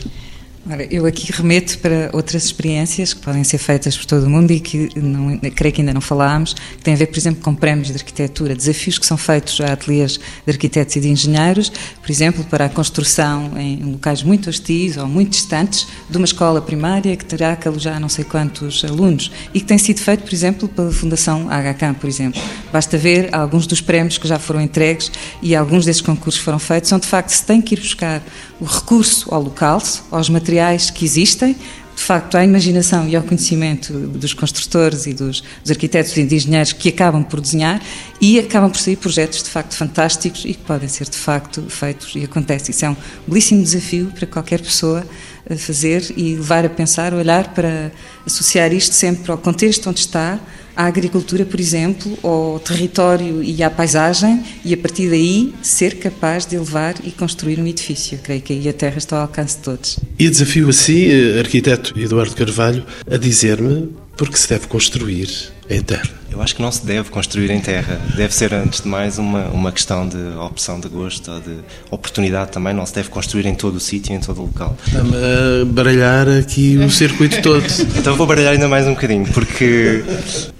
Eu 0.90 1.06
aqui 1.06 1.30
remeto 1.30 1.78
para 1.80 2.10
outras 2.14 2.46
experiências 2.46 3.14
que 3.14 3.20
podem 3.20 3.44
ser 3.44 3.58
feitas 3.58 3.98
por 3.98 4.06
todo 4.06 4.24
o 4.28 4.30
mundo 4.30 4.50
e 4.52 4.62
que 4.62 4.90
não, 4.98 5.38
creio 5.54 5.76
que 5.76 5.82
ainda 5.82 5.94
não 5.94 6.00
falámos, 6.00 6.54
que 6.54 6.82
têm 6.82 6.94
a 6.94 6.98
ver, 6.98 7.08
por 7.08 7.18
exemplo, 7.18 7.44
com 7.44 7.54
prémios 7.54 7.90
de 7.90 7.96
arquitetura, 7.96 8.56
desafios 8.56 8.98
que 8.98 9.06
são 9.06 9.18
feitos 9.18 9.60
a 9.60 9.74
ateliês 9.74 10.18
de 10.46 10.52
arquitetos 10.52 10.96
e 10.96 11.02
de 11.02 11.10
engenheiros, 11.10 11.70
por 11.70 12.10
exemplo, 12.10 12.46
para 12.46 12.66
a 12.66 12.70
construção 12.70 13.58
em 13.58 13.84
locais 13.84 14.24
muito 14.24 14.50
hostis 14.50 14.96
ou 14.96 15.06
muito 15.06 15.32
distantes 15.32 15.86
de 16.10 16.16
uma 16.16 16.26
escola 16.26 16.62
primária 16.62 17.14
que 17.18 17.26
terá 17.26 17.58
que 17.58 17.68
alojar 17.68 18.00
não 18.00 18.08
sei 18.08 18.24
quantos 18.24 18.86
alunos 18.86 19.32
e 19.54 19.60
que 19.60 19.66
tem 19.66 19.78
sido 19.78 20.00
feito, 20.00 20.24
por 20.24 20.34
exemplo, 20.34 20.70
pela 20.70 20.94
Fundação 20.94 21.50
HK, 21.50 22.00
por 22.00 22.08
exemplo. 22.08 22.42
Basta 22.72 22.98
ver 22.98 23.36
alguns 23.36 23.68
dos 23.68 23.82
prémios 23.82 24.18
que 24.18 24.30
já 24.30 24.40
foram 24.40 24.62
entregues 24.62 25.12
e 25.42 25.58
alguns 25.58 25.84
desses 25.84 26.02
concursos 26.02 26.42
foram 26.42 26.58
feitos, 26.58 26.88
são 26.88 27.00
de 27.00 27.08
facto 27.08 27.32
se 27.32 27.44
tem 27.44 27.62
que 27.62 27.76
ir 27.76 27.82
buscar 27.82 28.24
o 28.64 28.66
recurso 28.66 29.28
ao 29.36 29.44
local, 29.44 29.84
aos 30.10 30.30
materiais 30.30 30.90
que 30.90 31.04
existem, 31.04 31.54
de 31.54 32.02
facto, 32.02 32.36
à 32.36 32.46
imaginação 32.46 33.08
e 33.10 33.16
ao 33.16 33.22
conhecimento 33.22 33.92
dos 33.94 34.34
construtores 34.34 35.06
e 35.06 35.14
dos, 35.14 35.42
dos, 35.42 35.70
arquitetos 35.70 36.16
e 36.16 36.24
de 36.24 36.36
engenheiros 36.36 36.72
que 36.72 36.88
acabam 36.88 37.24
por 37.24 37.42
desenhar 37.42 37.82
e 38.22 38.40
acabam 38.40 38.72
por 38.72 38.80
sair 38.80 38.96
projetos 38.96 39.44
de 39.44 39.50
facto 39.50 39.76
fantásticos 39.76 40.46
e 40.46 40.54
que 40.54 40.64
podem 40.64 40.88
ser 40.88 41.10
de 41.10 41.18
facto 41.18 41.62
feitos 41.68 42.16
e 42.16 42.24
acontece. 42.24 42.72
Isso 42.72 42.86
é 42.86 42.90
um 42.90 42.96
belíssimo 43.28 43.62
desafio 43.62 44.12
para 44.16 44.26
qualquer 44.26 44.62
pessoa 44.62 45.06
eh, 45.50 45.56
fazer 45.56 46.04
e 46.16 46.36
levar 46.36 46.66
a 46.66 46.70
pensar, 46.70 47.14
olhar 47.14 47.54
para 47.54 47.92
associar 48.26 48.74
isto 48.74 48.94
sempre 48.94 49.32
ao 49.32 49.38
contexto 49.38 49.90
onde 49.90 50.00
está, 50.00 50.40
à 50.76 50.86
agricultura, 50.86 51.46
por 51.46 51.60
exemplo, 51.60 52.18
ao 52.24 52.60
território 52.60 53.44
e 53.44 53.62
à 53.62 53.70
paisagem, 53.70 54.44
e 54.66 54.74
a 54.74 54.78
partir 54.78 55.10
daí 55.10 55.54
ser 55.62 56.00
capaz 56.00 56.46
de 56.46 56.56
elevar 56.56 56.96
e 57.04 57.12
construir 57.12 57.60
um 57.60 57.68
edifício. 57.68 58.18
creio 58.24 58.42
que 58.42 58.54
aí 58.54 58.68
a 58.68 58.74
terra 58.74 58.98
está 58.98 59.18
ao 59.18 59.22
alcance 59.24 59.58
de 59.58 59.64
todos. 59.64 60.00
E 60.18 60.30
desafio 60.30 60.70
a 60.70 60.74
si, 60.74 61.12
eh, 61.12 61.40
arquiteto 61.40 61.98
Eduardo 62.00 62.36
Carvalho, 62.36 62.84
a 63.10 63.18
dizer-me 63.18 63.90
porque 64.18 64.38
se 64.38 64.50
deve 64.50 64.68
construir 64.68 65.53
em 65.70 65.82
terra. 65.82 66.10
Eu 66.32 66.42
acho 66.42 66.56
que 66.56 66.62
não 66.62 66.72
se 66.72 66.84
deve 66.84 67.10
construir 67.12 67.52
em 67.52 67.60
terra. 67.60 68.02
Deve 68.16 68.34
ser, 68.34 68.54
antes 68.54 68.82
de 68.82 68.88
mais, 68.88 69.20
uma, 69.20 69.46
uma 69.50 69.72
questão 69.72 70.08
de 70.08 70.18
opção 70.40 70.80
de 70.80 70.88
gosto 70.88 71.32
ou 71.32 71.40
de 71.40 71.60
oportunidade 71.92 72.52
também. 72.52 72.74
Não 72.74 72.86
se 72.86 72.94
deve 72.94 73.10
construir 73.10 73.46
em 73.46 73.54
todo 73.54 73.76
o 73.76 73.80
sítio, 73.80 74.16
em 74.16 74.20
todo 74.20 74.40
o 74.42 74.46
local. 74.46 74.76
Está-me 74.86 75.16
a 75.16 75.66
baralhar 75.66 76.28
aqui 76.28 76.78
o 76.78 76.90
circuito 76.92 77.42
todo. 77.42 77.64
então 77.98 78.16
vou 78.16 78.26
baralhar 78.26 78.54
ainda 78.54 78.68
mais 78.68 78.88
um 78.88 78.94
bocadinho, 78.94 79.26
porque, 79.32 80.04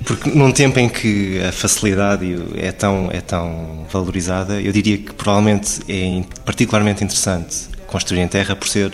porque 0.06 0.30
num 0.30 0.52
tempo 0.52 0.80
em 0.80 0.88
que 0.88 1.40
a 1.42 1.52
facilidade 1.52 2.38
é 2.56 2.72
tão, 2.72 3.10
é 3.12 3.20
tão 3.20 3.86
valorizada, 3.92 4.62
eu 4.62 4.72
diria 4.72 4.98
que 5.00 5.12
provavelmente 5.14 5.80
é 5.88 6.24
particularmente 6.46 7.04
interessante 7.04 7.68
construir 7.88 8.22
em 8.22 8.28
terra 8.28 8.56
por 8.56 8.68
ser 8.68 8.92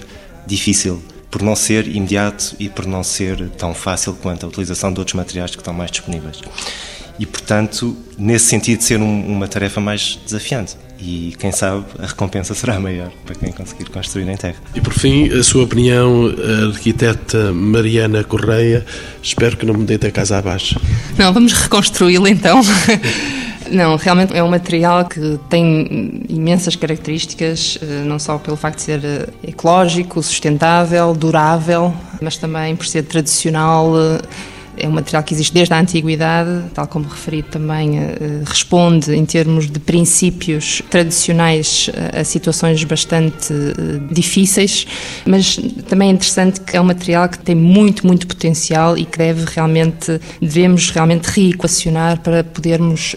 difícil 0.48 1.02
por 1.29 1.41
não 1.41 1.55
ser 1.55 1.87
imediato 1.87 2.55
e 2.59 2.69
por 2.69 2.85
não 2.85 3.03
ser 3.03 3.49
tão 3.51 3.73
fácil 3.73 4.13
quanto 4.13 4.45
a 4.45 4.49
utilização 4.49 4.91
de 4.91 4.99
outros 4.99 5.15
materiais 5.15 5.51
que 5.51 5.57
estão 5.57 5.73
mais 5.73 5.91
disponíveis. 5.91 6.41
E, 7.19 7.25
portanto, 7.25 7.97
nesse 8.17 8.45
sentido, 8.45 8.81
ser 8.81 8.99
um, 8.99 9.27
uma 9.27 9.47
tarefa 9.47 9.81
mais 9.81 10.17
desafiante. 10.23 10.77
E, 11.01 11.35
quem 11.37 11.51
sabe, 11.51 11.85
a 11.97 12.07
recompensa 12.07 12.53
será 12.53 12.79
maior 12.79 13.11
para 13.25 13.35
quem 13.35 13.51
conseguir 13.51 13.89
construir 13.89 14.27
em 14.27 14.37
terra. 14.37 14.55
E, 14.73 14.79
por 14.79 14.93
fim, 14.93 15.29
a 15.29 15.43
sua 15.43 15.63
opinião, 15.65 16.33
arquiteta 16.69 17.51
Mariana 17.51 18.23
Correia, 18.23 18.85
espero 19.21 19.57
que 19.57 19.65
não 19.65 19.73
me 19.73 19.85
deite 19.85 20.07
a 20.07 20.11
casa 20.11 20.37
abaixo. 20.37 20.79
Não, 21.17 21.33
vamos 21.33 21.51
reconstruí-la 21.51 22.29
então. 22.29 22.61
Não, 23.71 23.95
realmente 23.95 24.36
é 24.36 24.43
um 24.43 24.49
material 24.49 25.05
que 25.05 25.39
tem 25.49 26.23
imensas 26.27 26.75
características, 26.75 27.77
eh, 27.82 28.03
não 28.05 28.17
só 28.17 28.38
pelo 28.38 28.58
facto 28.58 28.77
de 28.77 28.84
ser 28.84 29.05
eh, 29.05 29.27
ecológico, 29.47 30.21
sustentável, 30.23 31.13
durável, 31.13 31.93
mas 32.21 32.38
também 32.38 32.75
por 32.75 32.86
ser 32.86 33.03
tradicional, 33.03 33.93
é 34.80 34.88
um 34.88 34.91
material 34.91 35.23
que 35.23 35.34
existe 35.34 35.53
desde 35.53 35.73
a 35.73 35.80
antiguidade, 35.80 36.65
tal 36.73 36.88
como 36.88 37.07
referi 37.07 37.43
também, 37.43 37.99
responde 38.45 39.13
em 39.13 39.25
termos 39.25 39.69
de 39.69 39.80
princípios 39.80 40.82
tradicionais 40.89 41.89
a 42.13 42.23
situações 42.23 42.84
bastante 42.84 43.53
difíceis, 44.11 44.86
mas 45.25 45.57
também 45.88 46.09
é 46.09 46.11
interessante 46.13 46.61
que 46.61 46.75
é 46.75 46.82
um 46.82 46.86
material 46.86 47.27
que 47.30 47.39
tem 47.39 47.55
muito, 47.55 48.05
muito 48.05 48.27
potencial 48.27 48.97
e 48.97 49.05
que 49.05 49.17
deve 49.17 49.45
realmente, 49.45 50.19
devemos 50.41 50.89
realmente 50.91 51.25
reequacionar 51.25 52.19
para 52.21 52.43
podermos 52.43 53.15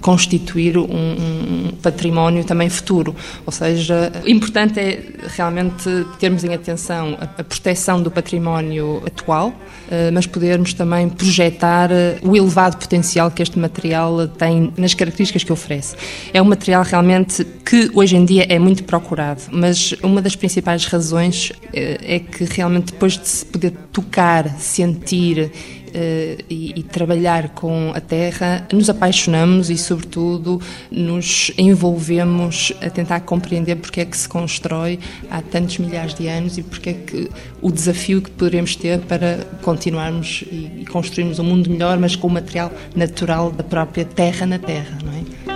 constituir 0.00 0.78
um, 0.78 0.84
um 0.84 1.72
património 1.82 2.44
também 2.44 2.68
futuro. 2.68 3.14
Ou 3.44 3.52
seja, 3.52 4.12
o 4.24 4.28
importante 4.28 4.80
é 4.80 5.02
realmente 5.36 5.88
termos 6.18 6.44
em 6.44 6.54
atenção 6.54 7.16
a, 7.20 7.44
proteção 7.44 8.02
do 8.02 8.10
património 8.10 9.02
atual, 9.06 9.52
eh, 9.90 10.10
mas 10.10 10.26
podermos 10.26 10.72
também 10.72 10.89
projetar 11.08 11.90
eh, 11.90 12.18
o 12.22 12.36
elevado 12.36 12.76
potencial 12.76 13.30
que 13.30 13.42
este 13.42 13.58
material 13.58 14.26
tem 14.28 14.72
nas 14.76 14.94
características 14.94 15.44
que 15.44 15.52
oferece. 15.52 15.96
É 16.32 16.40
um 16.40 16.44
material 16.44 16.82
realmente 16.82 17.44
que 17.64 17.90
hoje 17.94 18.16
em 18.16 18.24
dia 18.24 18.46
é 18.48 18.58
muito 18.58 18.84
procurado, 18.84 19.42
mas 19.50 19.94
uma 20.02 20.20
das 20.20 20.34
principais 20.34 20.86
razões 20.86 21.52
eh, 21.72 21.98
é 22.02 22.18
que 22.18 22.44
realmente 22.44 22.92
depois 22.92 23.16
de 23.18 23.28
se 23.28 23.46
poder 23.46 23.72
tocar, 23.92 24.48
sentir 24.58 25.52
uh, 25.90 26.44
e, 26.48 26.72
e, 26.76 26.82
trabalhar 26.82 27.50
com 27.50 27.92
a 27.94 28.00
terra, 28.00 28.66
nos 28.72 28.88
apaixonamos 28.88 29.70
e, 29.70 29.76
sobretudo, 29.76 30.60
nos 30.90 31.50
envolvemos 31.58 32.72
a 32.80 32.90
tentar 32.90 33.20
compreender 33.20 33.76
porque 33.76 34.00
é 34.00 34.04
que 34.04 34.16
se 34.16 34.28
constrói 34.28 34.98
há 35.30 35.42
tantos 35.42 35.78
milhares 35.78 36.14
de 36.14 36.28
anos 36.28 36.58
e 36.58 36.62
porque 36.62 36.90
é 36.90 36.94
que 36.94 37.30
o 37.60 37.70
desafio 37.70 38.22
que 38.22 38.30
poderemos 38.30 38.76
ter 38.76 39.00
para 39.00 39.46
continuarmos 39.62 40.44
e, 40.50 40.80
e 40.80 40.86
construirmos 40.86 41.38
um 41.38 41.44
mundo 41.44 41.70
melhor, 41.70 41.98
mas 41.98 42.16
com 42.16 42.26
o 42.26 42.30
material 42.30 42.72
natural 42.94 43.50
da 43.50 43.64
própria 43.64 44.04
terra 44.04 44.46
na 44.46 44.58
terra, 44.58 44.98
não 45.04 45.12
é? 45.12 45.49